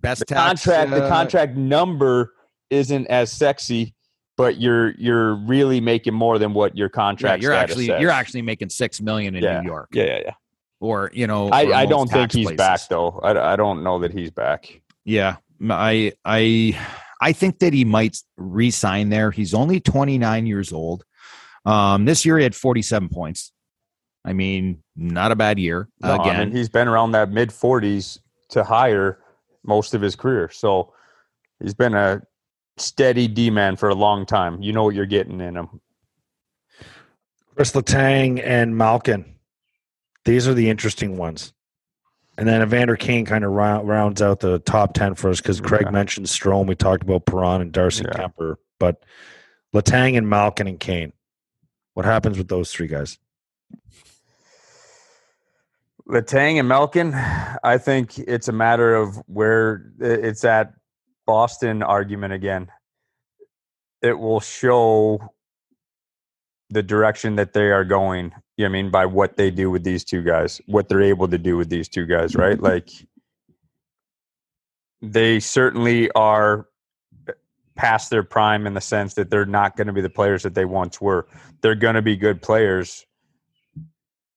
[0.00, 2.34] Best the tax, contract the uh, contract number
[2.70, 3.94] isn't as sexy,
[4.36, 7.42] but you're you're really making more than what your Yeah, contract.
[7.42, 8.00] you're actually says.
[8.02, 9.60] you're actually making six million in Yeah.
[9.62, 10.32] New York, yeah yeah yeah.
[10.80, 12.58] or you know, I, I don't think he's places.
[12.58, 13.18] back though.
[13.22, 14.82] I, I don't know that he's back.
[15.06, 15.36] Yeah,
[15.70, 16.78] I I
[17.22, 19.30] I think that he might re-sign there.
[19.30, 21.04] He's only 29 years old.
[21.64, 23.52] Um, this year he had 47 points.
[24.24, 25.88] I mean, not a bad year.
[26.02, 28.18] No, Again, I mean, he's been around that mid 40s
[28.50, 29.18] to higher
[29.64, 30.50] most of his career.
[30.50, 30.92] So
[31.62, 32.22] he's been a
[32.76, 34.62] steady D man for a long time.
[34.62, 35.80] You know what you're getting in him.
[37.54, 39.36] Chris Letang and Malkin.
[40.24, 41.52] These are the interesting ones.
[42.36, 45.82] And then Evander Kane kind of rounds out the top 10 for us because Craig
[45.84, 45.90] Yeah.
[45.90, 46.66] mentioned Strome.
[46.66, 48.26] We talked about Perron and Darcy Yeah.
[48.28, 48.56] Kuemper.
[48.80, 49.04] But
[49.72, 51.12] Letang and Malkin and Kane.
[51.94, 53.18] What happens with those three guys?
[56.08, 60.74] Letang and Malkin, I think it's a matter of where it's that
[61.26, 62.70] Boston argument again.
[64.02, 65.32] It will show
[66.68, 68.32] the direction that they are going.
[68.56, 71.28] You know I mean by what they do with these two guys, what they're able
[71.28, 72.60] to do with these two guys, right?
[72.60, 72.90] Like
[75.00, 76.66] they certainly are
[77.76, 80.54] past their prime in the sense that they're not going to be the players that
[80.54, 81.26] they once were.
[81.60, 83.04] They're going to be good players.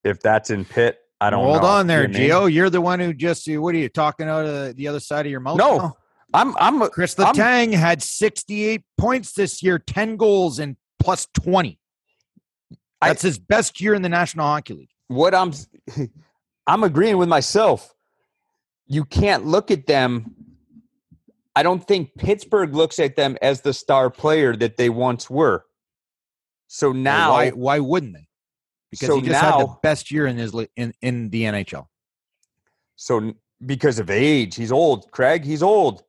[0.03, 1.67] If that's in pit, I don't Hold know.
[1.67, 2.29] on there, You know mean?
[2.29, 2.53] Gio.
[2.53, 5.31] You're the one who just what are you talking out of the other side of
[5.31, 5.57] your mouth?
[5.57, 5.77] No.
[5.77, 5.97] now?
[6.33, 11.79] I'm I'm Chris Letang had 68 points this year, 10 goals and plus 20.
[13.01, 14.89] I- That's his best year in the National Hockey League.
[15.07, 15.51] what I'm
[16.67, 17.93] I'm agreeing with myself.
[18.87, 20.33] You can't look at them.
[21.57, 25.65] I don't think Pittsburgh looks at them as the star player that they once were.
[26.67, 28.27] So now, why why wouldn't they?
[28.91, 31.87] Because So he just had the best year in his in in the NHL.
[32.95, 33.33] so
[33.65, 35.09] because of age, he's old.
[35.11, 36.03] Craig, he's old.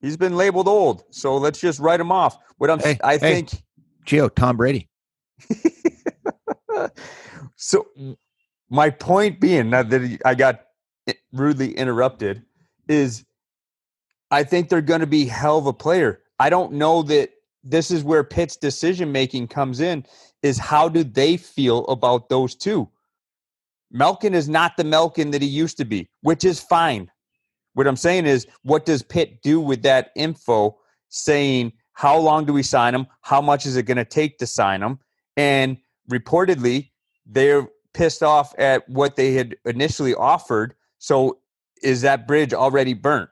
[0.00, 1.02] He's been labeled old.
[1.10, 2.38] So let's just write him off.
[2.58, 3.42] What I'm, Hey, I hey.
[3.42, 3.64] think.
[4.06, 4.88] Gio Tom Brady.
[7.56, 7.84] so
[8.70, 10.60] my point being that I got
[11.32, 12.44] rudely interrupted
[12.86, 13.24] is
[14.34, 16.20] I think they're going to be hell of a player.
[16.40, 17.30] I don't know that
[17.62, 20.04] this is where Pitt's decision making comes in
[20.42, 22.88] is how do they feel about those two?
[23.92, 27.08] Malkin is not the Malkin that he used to be, which is fine.
[27.74, 30.78] What I'm saying is, what does Pitt do with that info
[31.10, 33.06] saying, how long do we sign him?
[33.22, 34.98] How much is it going to take to sign him?
[35.36, 35.78] And
[36.10, 36.90] reportedly,
[37.24, 40.74] they're pissed off at what they had initially offered.
[40.98, 41.38] So
[41.84, 43.30] is that bridge already burnt?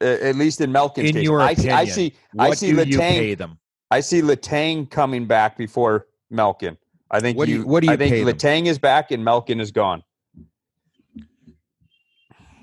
[0.00, 2.14] A- At least in Malkin's In case, your I, see- I opinion, see.
[2.32, 3.58] What I see do you pay them?
[3.90, 6.76] I see Letang coming back before Malkin.
[7.10, 7.58] I think What do you.
[7.60, 8.34] you- what do I think pay them?
[8.36, 10.02] Letang is back and Malkin is gone.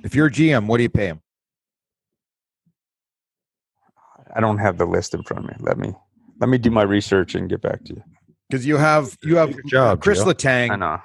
[0.03, 1.21] If you're GM, what do you pay him?
[4.35, 5.55] I don't have the list in front of me.
[5.59, 5.93] Let me
[6.39, 8.03] let me do my research and get back to you.
[8.49, 10.69] Because you have you have job, Chris Gio.
[10.71, 10.99] I know.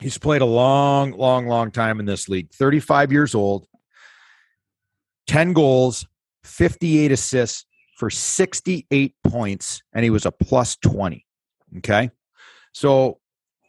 [0.00, 2.52] He's played a long, long, long time in this league.
[2.52, 3.66] 35 years old,
[5.28, 6.06] 10 goals,
[6.44, 7.64] 58 assists
[7.96, 11.24] for 68 points, and he was a plus 20.
[11.78, 12.10] Okay.
[12.72, 13.20] So,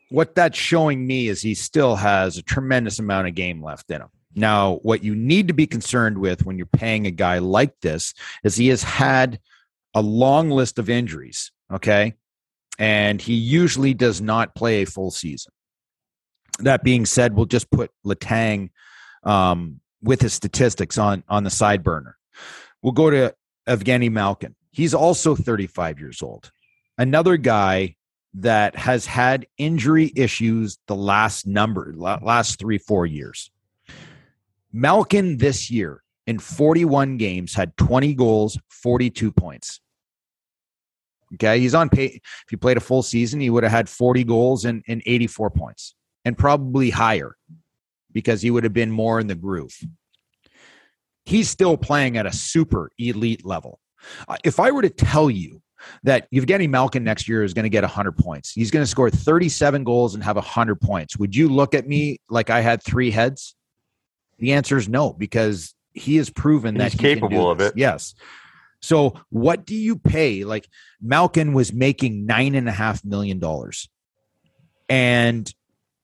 [0.10, 4.02] what that's showing me is he still has a tremendous amount of game left in
[4.02, 4.10] him.
[4.36, 8.14] Now, what you need to be concerned with when you're paying a guy like this
[8.44, 9.40] is he has had
[9.94, 11.52] a long list of injuries.
[11.72, 12.16] Okay.
[12.78, 15.52] And he usually does not play a full season.
[16.60, 18.70] That being said, we'll just put Letang
[19.24, 22.18] um, with his statistics on on the side burner.
[22.82, 23.34] We'll go to
[23.68, 24.56] Evgeny Malkin.
[24.72, 26.52] He's also 35 years old.
[26.98, 27.96] Another guy
[28.36, 33.52] that has had injury issues the last number last 3 4 years.
[34.72, 39.82] Malkin this year in 41 games had 20 goals, 42 points.
[41.36, 42.06] Okay, he's on pay.
[42.06, 45.52] If he played a full season, he would have had 40 goals and, and 84
[45.52, 45.96] points
[46.26, 47.36] and probably higher
[48.12, 49.76] because he would have been more in the groove.
[51.26, 53.80] He's still playing at a super elite level.
[54.28, 55.62] Uh, If I were to tell you
[56.04, 59.10] that Evgeny Malkin next year is going to get 100 points, he's going to score
[59.10, 63.12] 37 goals and have 100 points, would you look at me like I had three
[63.12, 63.56] heads?
[64.40, 67.62] The answer is no, because he has proven that He's he can do capable of
[67.62, 67.74] it.
[67.76, 68.16] Yes.
[68.82, 70.46] So what do you pay?
[70.46, 70.68] Like
[71.02, 73.90] Malkin was making nine and a half million dollars,
[74.88, 75.52] and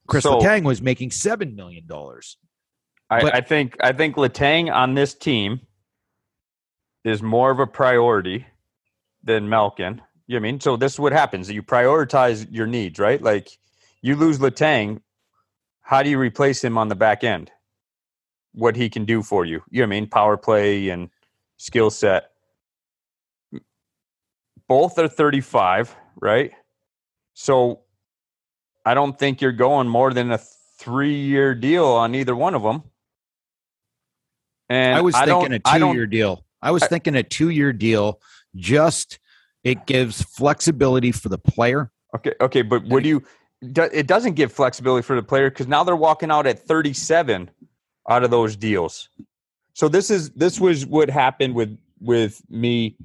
[0.07, 2.37] Chris So- Letang was making seven million dollars.
[3.09, 5.61] I, I think I think Letang on this team
[7.03, 8.47] is more of a priority
[9.23, 10.01] than Malkin.
[10.27, 10.59] You know what I mean?
[10.59, 11.51] So this is what happens.
[11.51, 13.21] You prioritize your needs, right?
[13.21, 13.49] Like
[14.01, 15.01] you lose Letang,
[15.81, 17.51] how do you replace him on the back end?
[18.53, 19.61] What he can do for you.
[19.69, 20.07] You know what I mean?
[20.07, 21.09] Power play and
[21.57, 22.31] skill set.
[24.67, 26.51] Both are 35, right?
[27.35, 27.81] So
[28.85, 32.61] I don't think you're going more than a three year deal on either one of
[32.63, 32.83] them.
[34.69, 36.45] And I was thinking a I don't- two-year deal.
[36.61, 38.19] I was I- thinking a two-year deal.
[38.55, 39.19] Just
[39.63, 41.91] it gives flexibility for the player.
[42.15, 43.23] Okay, okay, but would you?
[43.61, 47.49] It doesn't give flexibility for the player because now they're walking out at 37
[48.09, 49.09] out of those deals.
[49.73, 52.95] So this is this was what happened with with me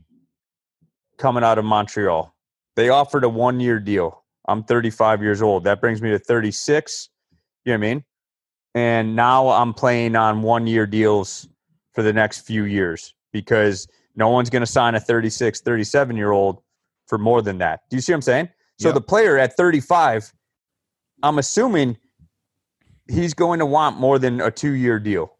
[1.18, 2.34] coming out of Montreal.
[2.76, 4.22] They offered a one year deal.
[4.50, 5.64] I'm 35 years old.
[5.64, 7.08] That brings me to 36.
[7.64, 8.04] You know what I mean?
[8.74, 11.48] and now I'm playing on one year deals
[11.92, 16.30] for the next few years because no one's going to sign a 36, 37 year
[16.30, 16.62] old
[17.06, 17.80] for more than that.
[17.90, 18.48] Do you see what I'm saying?
[18.78, 18.94] So Yep.
[18.94, 20.32] the player at 35,
[21.22, 21.98] I'm assuming
[23.08, 25.36] he's going to want more than a two year deal.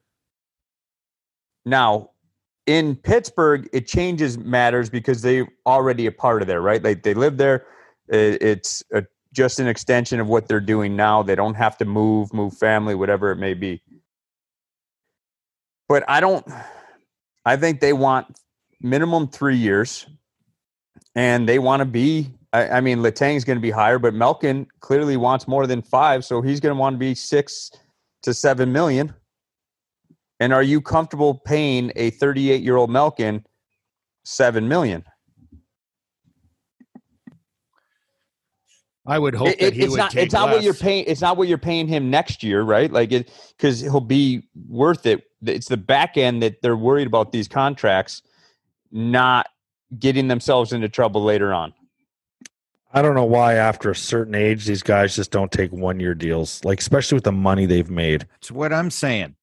[1.64, 2.10] Now,
[2.66, 6.82] in Pittsburgh, it changes matters because they're already a part of there, right?
[6.82, 7.66] Like they live there.
[8.10, 11.22] It- It's a, just an extension of what they're doing now.
[11.22, 13.82] They don't have to move, move family, whatever it may be.
[15.88, 16.46] But I don't.
[17.44, 18.38] I think they want
[18.80, 20.06] minimum three years,
[21.14, 22.32] and they want to be.
[22.52, 26.24] I, I mean, Letang's going to be higher, but Malkin clearly wants more than five,
[26.24, 27.70] so he's going to want to be six
[28.22, 29.14] to seven million.
[30.40, 33.44] And are you comfortable paying a 38 year old Malkin
[34.24, 35.04] seven million?
[39.10, 40.10] I would hope It- that he it's would not.
[40.12, 41.04] take It's not what you're paying.
[41.08, 42.90] It's not what you're paying him next year, right?
[42.92, 45.24] Like it because he'll be worth it.
[45.44, 48.22] It's the back end that they're worried about these contracts
[48.92, 49.48] not
[49.98, 51.74] getting themselves into trouble later on.
[52.92, 56.14] I don't know why after a certain age these guys just don't take one year
[56.14, 58.26] deals, like especially with the money they've made.
[58.38, 59.34] It's what I'm saying.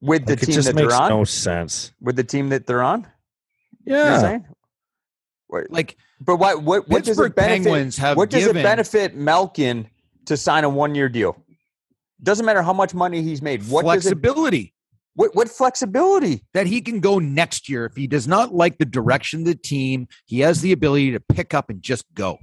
[0.00, 1.92] With the Like, it team just that they're makes on, no sense.
[2.00, 3.04] with the team that they're on,
[3.84, 4.44] you're Yeah, saying?
[5.48, 6.62] Wait, Like but what?
[6.62, 6.88] What?
[6.88, 7.64] What does it benefit?
[7.64, 9.88] Penguins have what does given it benefit Malkin
[10.26, 11.36] to sign a one-year deal?
[12.22, 13.62] Doesn't matter how much money he's made.
[13.68, 14.10] What does it?
[14.10, 14.74] flexibility
[15.14, 16.44] What, what flexibility?
[16.52, 19.54] that he can go next year if he does not like the direction of the
[19.54, 20.08] team.
[20.26, 22.38] He has the ability to pick up and just go.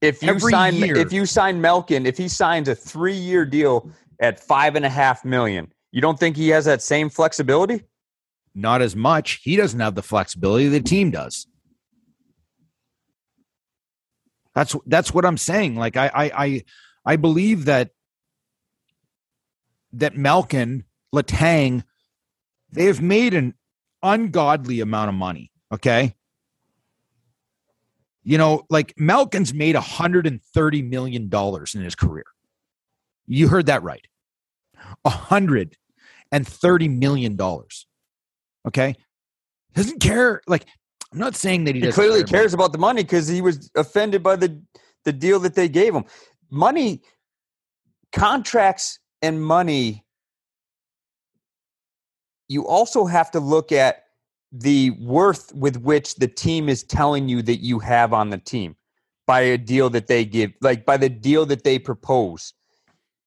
[0.00, 0.96] If you Every sign, year.
[0.96, 5.24] if you sign Malkin, if he signs a three-year deal at five and a half
[5.24, 7.82] million, you don't think he has that same flexibility?
[8.54, 9.40] Not as much.
[9.42, 11.46] He doesn't have the flexibility the team does.
[14.54, 15.76] That's that's what I'm saying.
[15.76, 16.64] Like I I I,
[17.04, 17.90] I believe that
[19.92, 20.84] that Malkin,
[21.14, 21.84] Letang,
[22.72, 23.54] they have made an
[24.02, 25.50] ungodly amount of money.
[25.72, 26.14] Okay.
[28.22, 32.24] You know, like Malkin's made $130 million in his career.
[33.26, 34.06] You heard that right.
[35.06, 37.38] $130 million.
[38.66, 38.94] Okay.
[39.74, 40.42] Doesn't care.
[40.46, 40.66] Like,
[41.12, 43.40] I'm not saying that he, He doesn't clearly care cares about the money because he
[43.40, 44.60] was offended by the
[45.04, 46.04] the deal that they gave him.
[46.50, 47.02] Money,
[48.12, 50.04] contracts, and money.
[52.48, 54.04] You also have to look at
[54.52, 58.76] the worth with which the team is telling you that you have on the team
[59.26, 62.52] by a deal that they give, like by the deal that they propose.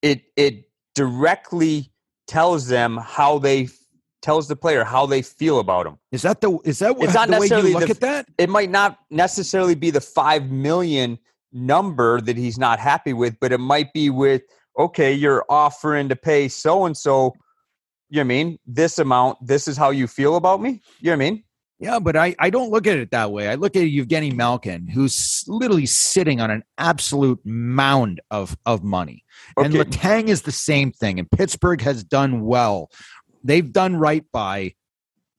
[0.01, 1.91] It it directly
[2.27, 3.67] tells them how they
[4.23, 7.13] tells the player how they feel about him Is that the is that what, It's
[7.13, 8.27] not the way you look the- at that?
[8.39, 11.19] it might not necessarily be the five million
[11.51, 14.41] number that he's not happy with, but it might be with
[14.79, 17.33] okay, you're offering to pay so and so.
[18.09, 18.59] You know what I mean?
[18.65, 20.81] This amount, this is how you feel about me.
[20.99, 21.43] You know what I mean?
[21.79, 23.49] Yeah, but I, I don't look at it that way.
[23.49, 29.23] I look at Evgeny Malkin, who's literally sitting on an absolute mound of, of money.
[29.57, 29.83] And Okay.
[29.89, 31.19] Letang is the same thing.
[31.19, 32.89] And Pittsburgh has done well.
[33.43, 34.75] They've done right by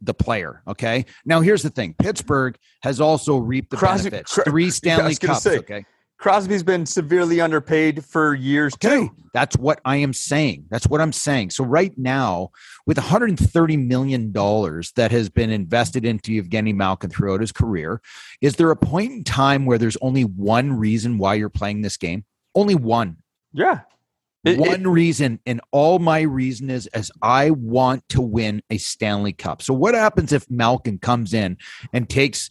[0.00, 0.62] the player.
[0.68, 1.06] Okay.
[1.24, 1.94] Now here's the thing.
[1.98, 4.38] Pittsburgh has also reaped the Crosby- benefits.
[4.44, 5.42] Three Stanley Cups.
[5.42, 5.84] say, okay.
[6.18, 9.08] Crosby's been severely underpaid for years Okay.
[9.08, 9.10] too.
[9.34, 10.66] That's what I am saying.
[10.70, 11.50] That's what I'm saying.
[11.50, 12.50] So right now,
[12.86, 18.00] with 130 million dollars that has been invested into Evgeny Malkin throughout his career,
[18.40, 21.96] is there a point in time where there's only one reason why you're playing this
[21.96, 22.24] game?
[22.54, 23.16] Only one.
[23.52, 23.80] Yeah.
[24.44, 28.78] It- it- one reason, and all my reason is as I want to win a
[28.78, 29.62] Stanley Cup.
[29.62, 31.56] So what happens if Malkin comes in
[31.92, 32.50] and takes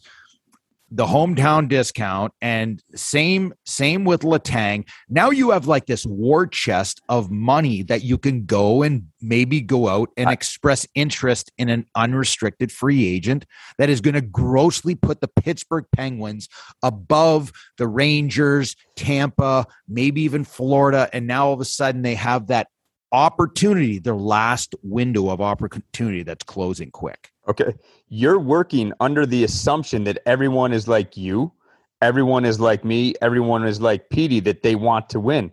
[0.94, 4.88] the hometown discount and same same with Letang.
[5.08, 9.60] Now you have like this war chest of money that you can go and maybe
[9.60, 13.44] go out and express interest in an unrestricted free agent
[13.76, 16.48] that is going to grossly put the Pittsburgh Penguins
[16.80, 22.46] above the Rangers, Tampa, maybe even Florida and now all of a sudden they have
[22.46, 22.68] that
[23.10, 27.30] opportunity, their last window of opportunity that's closing quick.
[27.48, 27.74] Okay.
[28.08, 31.52] You're working under the assumption that everyone is like you,
[32.02, 35.52] everyone is like me, everyone is like Petey, that they want to win.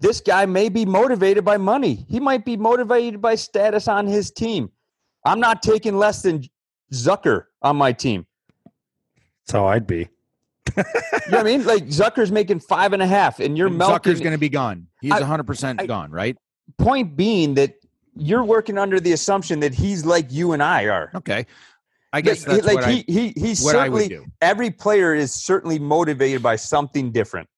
[0.00, 2.04] This guy may be motivated by money.
[2.08, 4.70] He might be motivated by status on his team.
[5.24, 6.42] I'm not taking less than
[6.92, 8.26] Zucker on my team.
[9.46, 10.08] That's how I'd be.
[10.76, 10.82] You
[11.32, 11.64] know what I mean?
[11.64, 14.12] Like Zucker's making five and a half, and you're And melting.
[14.12, 14.86] Zucker's going to be gone.
[15.00, 16.36] He's I- 100% I- gone, right?
[16.78, 17.74] Point being that
[18.16, 21.10] you're working under the assumption that he's like you and I are.
[21.14, 21.46] Okay.
[22.12, 24.32] I guess like that's like what, he, he he's I, what I would certainly do.
[24.40, 27.48] every player is certainly motivated by something different.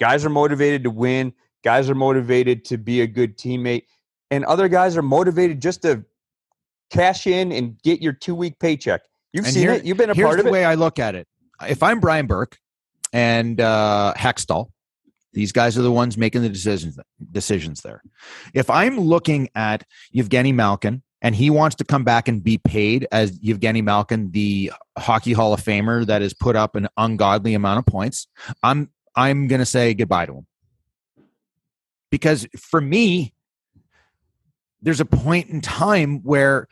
[0.00, 1.32] Guys are motivated to win.
[1.64, 3.84] Guys are motivated to be a good teammate,
[4.30, 6.04] and other guys are motivated just to
[6.90, 9.02] cash in and get your two week paycheck.
[9.32, 9.84] You've And seen here- it.
[9.84, 10.34] You've been a part of it.
[10.36, 11.26] Here's the way I look at it.
[11.68, 12.58] If I'm Brian Burke
[13.12, 14.70] and uh, Hextall,
[15.36, 16.98] these guys are the ones making the decisions
[17.30, 18.02] decisions there.
[18.54, 19.84] If I'm looking at
[20.14, 24.72] Evgeny Malkin and he wants to come back and be paid as Evgeny Malkin, the
[24.96, 28.28] hockey Hall of Famer that has put up an ungodly amount of points,
[28.62, 30.46] I'm I'm going to say goodbye to him.
[32.10, 33.34] Because for me,
[34.80, 36.66] there's a point in time where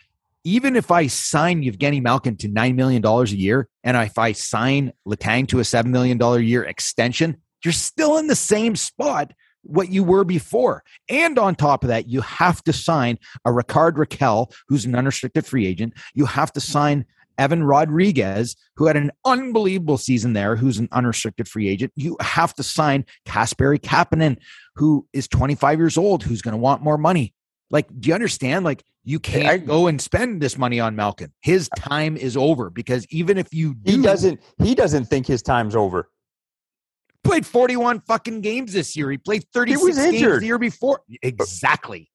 [0.44, 4.94] even if I sign Evgeny Malkin to $9 million a year, and if I sign
[5.06, 9.88] Letang to a $7 million a year extension, you're still in the same spot what
[9.90, 10.82] you were before.
[11.08, 15.46] And on top of that, you have to sign a Rickard Rakell, who's an unrestricted
[15.46, 15.94] free agent.
[16.14, 17.06] You have to sign
[17.38, 21.92] Evan Rodrigues, who had an unbelievable season there, who's an unrestricted free agent.
[21.96, 24.36] You have to sign Kasperi Kapanen,
[24.76, 27.34] who is 25 years old, who's going to want more money.
[27.70, 28.64] Like, do you understand?
[28.64, 31.32] Like, you can't I- go and spend this money on Malkin.
[31.40, 34.40] His time is over because even if you do, He doesn't.
[34.62, 36.08] He doesn't think his time's over.
[37.24, 39.10] Played 41 fucking games this year.
[39.10, 41.00] He played 36 was games the year before.
[41.22, 42.10] Exactly.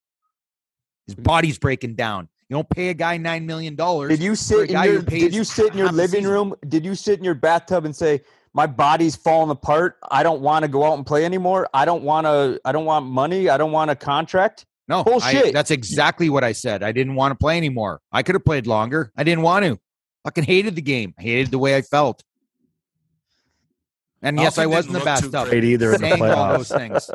[1.08, 2.30] His body's breaking down.
[2.50, 3.76] You don't pay a guy $9 million.
[3.76, 6.32] Did you sit in your Did you sit in your living season.
[6.32, 6.56] room?
[6.68, 8.22] Did you sit in your bathtub and say,
[8.54, 9.98] "My body's falling apart.
[10.10, 11.70] I don't want to go out and play anymore.
[11.76, 12.60] I don't want to.
[12.66, 13.50] I don't want money.
[13.50, 15.54] I don't want a contract." No, I- Bullshit.
[15.54, 16.82] that's exactly what I said.
[16.82, 18.02] I didn't want to play anymore.
[18.12, 19.12] I could have played longer.
[19.16, 19.80] I didn't want to.
[20.26, 21.14] Fucking hated the game.
[21.20, 22.24] I hated the way I felt.
[24.22, 26.70] And yes, I was in the didn't bathtub great either in the saying all those
[26.70, 26.78] playoffs.
[26.78, 27.12] things.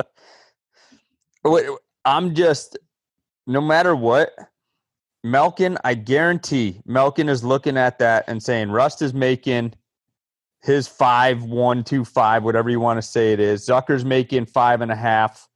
[1.45, 1.67] Wait,
[2.05, 2.79] I'm just,
[3.47, 4.35] no matter what,
[5.23, 9.75] Malkin, I guarantee Malkin is looking at that and saying Rust is making
[10.63, 13.67] his five, one, two, five, whatever you want to say it is.
[13.67, 15.47] Zucker's making five and a half,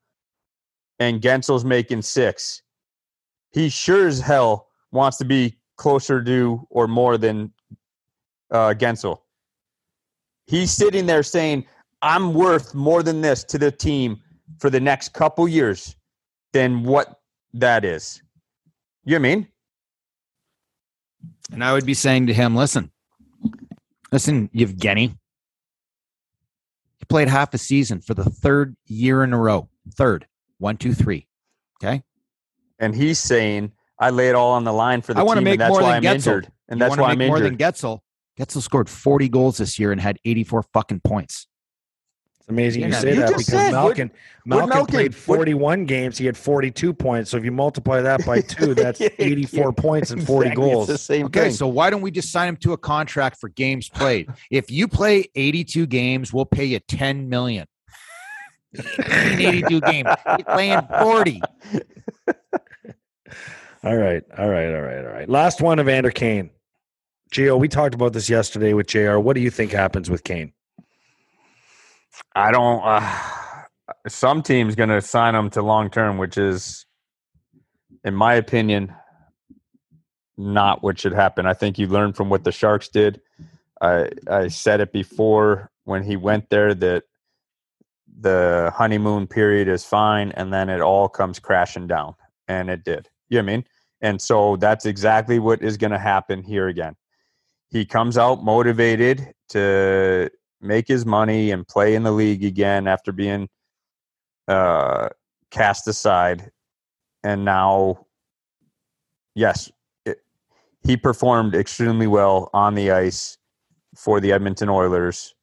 [0.99, 2.63] and Guentzel's making six.
[3.53, 7.53] He sure as hell wants to be closer to or more than
[8.51, 9.21] uh, Guentzel.
[10.49, 11.67] He's sitting there saying,
[12.03, 14.21] I'm worth more than this to the team
[14.59, 15.95] for the next couple years
[16.53, 17.21] than what
[17.55, 18.23] that is.
[19.05, 19.49] You know I mean?
[21.53, 22.91] And I would be saying to him, listen,
[24.13, 29.69] listen, Evgeny, you played half a season for the third year in a row.
[29.95, 30.27] Third.
[30.59, 31.27] One, two, three.
[31.83, 32.03] Okay.
[32.79, 35.45] And he's saying, I lay it all on the line for the I wanna team,
[35.45, 36.17] make and that's more why than I'm Guentzel.
[36.17, 36.53] injured.
[36.69, 37.59] And You that's why I'm make more injured.
[37.59, 38.01] than Guentzel.
[38.39, 41.47] Guentzel scored 40 goals this year and had 84 fucking points.
[42.39, 44.09] It's amazing you Yeah, say you that just because said, what- Malkin
[44.45, 46.17] what Malkin Malkin- played what- 41 games.
[46.19, 47.31] He had 42 points.
[47.31, 50.89] So if you multiply that by two, that's 84 yeah, points and 40 Exactly, goals.
[50.89, 51.53] It's the same Okay, thing.
[51.53, 54.29] so why don't we just sign him to a contract for games played?
[54.51, 57.67] if you play 82 games, we'll pay you 10 million.
[58.75, 58.85] In
[59.41, 60.09] 82 games.
[60.27, 61.41] You're playing 40.
[63.85, 65.29] All right, all right, all right, all right.
[65.29, 66.51] Last one, Evander Kane.
[67.31, 69.19] Gio, we talked about this yesterday with JR.
[69.19, 70.53] What do you think happens with Kane?
[72.35, 72.83] I don't.
[72.83, 73.65] Uh,
[74.09, 76.87] some team's going to sign him to long term, which is,
[78.05, 78.95] in my opinion,
[80.39, 81.47] not what should happen.
[81.47, 83.21] I think you learned from what the Sharks did.
[83.81, 87.05] I I said it before when he went there that
[88.21, 92.15] the honeymoon period is fine, and then it all comes crashing down,
[92.49, 93.09] and it did.
[93.29, 93.65] You know what I mean?
[94.01, 96.97] And so that's exactly what is going to happen here again.
[97.71, 103.13] He comes out motivated to make his money and play in the league again after
[103.13, 103.49] being
[104.49, 105.09] uh,
[105.51, 106.51] cast aside.
[107.23, 108.07] And now,
[109.35, 109.71] yes,
[110.07, 110.19] it,
[110.83, 113.39] he performed extremely well on the ice
[113.95, 115.35] for the Edmonton Oilers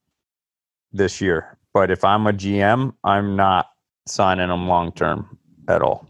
[0.92, 1.58] this year.
[1.74, 3.68] But if I'm a GM, I'm not
[4.08, 6.08] signing him long term at all.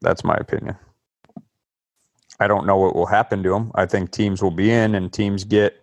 [0.00, 0.76] That's my opinion.
[2.40, 3.72] I don't know what will happen to him.
[3.74, 5.82] I think teams will be in and teams get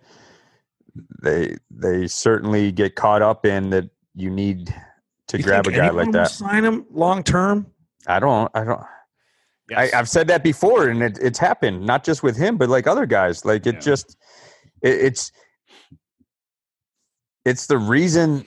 [1.22, 4.74] they they certainly get caught up in that you need
[5.28, 6.30] to You grab a guy like that.
[6.30, 7.66] Sign him long term.
[8.06, 8.80] I don't I don't
[9.76, 12.86] I, I've said that before and it, it's happened, not just with him, but like
[12.86, 13.44] other guys.
[13.44, 13.80] Like it Yeah.
[13.80, 14.16] just
[14.82, 15.32] it, it's
[17.44, 18.46] it's the reason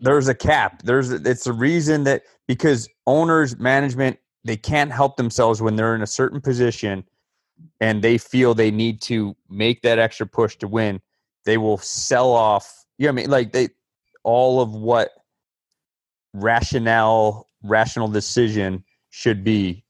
[0.00, 0.82] there's a cap.
[0.82, 6.02] There's it's the reason that because owners, management, they can't help themselves when they're in
[6.02, 7.04] a certain position
[7.80, 11.00] and they feel they need to make that extra push to win.
[11.44, 12.84] They will sell off.
[12.98, 13.30] You know what I mean?
[13.30, 13.68] Like they
[14.22, 15.10] all of what
[16.32, 19.84] rationale, rational decision should be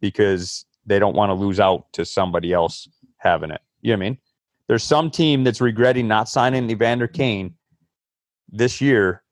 [0.00, 2.88] because they don't want to lose out to somebody else
[3.18, 3.60] having it.
[3.82, 4.18] You know what I mean?
[4.66, 7.54] There's some team that's regretting not signing Evander Kane
[8.48, 9.22] this year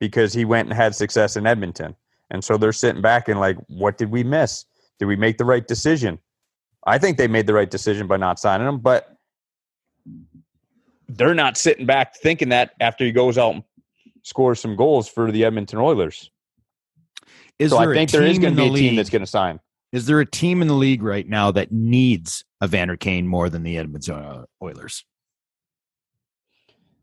[0.00, 1.96] because he went and had success in Edmonton.
[2.34, 4.64] And so they're sitting back and like, what did we miss?
[4.98, 6.18] Did we make the right decision?
[6.84, 9.16] I think they made the right decision by not signing him, but
[11.08, 13.62] they're not sitting back thinking that after he goes out and
[14.24, 16.28] scores some goals for the Edmonton Oilers.
[17.60, 18.78] Is so there I think a there is team going in to be the a
[18.78, 19.60] team league- that's going to sign.
[19.92, 23.62] Is there a team in the league right now that needs Evander Kane more than
[23.62, 25.04] the Edmonton uh, Oilers?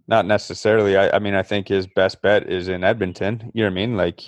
[0.10, 0.98] Not necessarily.
[0.98, 3.50] I, I mean, I think his best bet is in Edmonton.
[3.54, 3.96] You know what I mean?
[3.96, 4.22] Like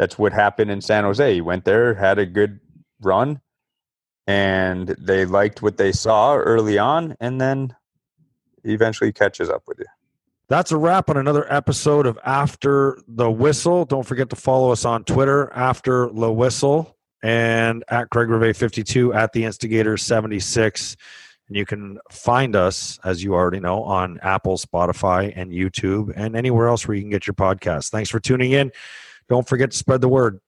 [0.00, 1.34] that's what happened in San Jose.
[1.34, 2.58] He went there, had a good
[3.02, 3.38] run,
[4.26, 7.76] and they liked what they saw early on, and then
[8.64, 9.84] eventually catches up with you.
[10.48, 13.84] That's a wrap on another episode of After the Whistle.
[13.84, 19.12] Don't forget to follow us on Twitter, After the Whistle, and at Craig Rivet 52
[19.12, 20.96] at the Instigator 76.
[21.48, 26.34] And you can find us, as you already know, on Apple, Spotify, and YouTube, and
[26.34, 27.90] anywhere else where you can get your podcast.
[27.90, 28.72] Thanks for tuning in.
[29.30, 30.40] Don't forget to spread the word.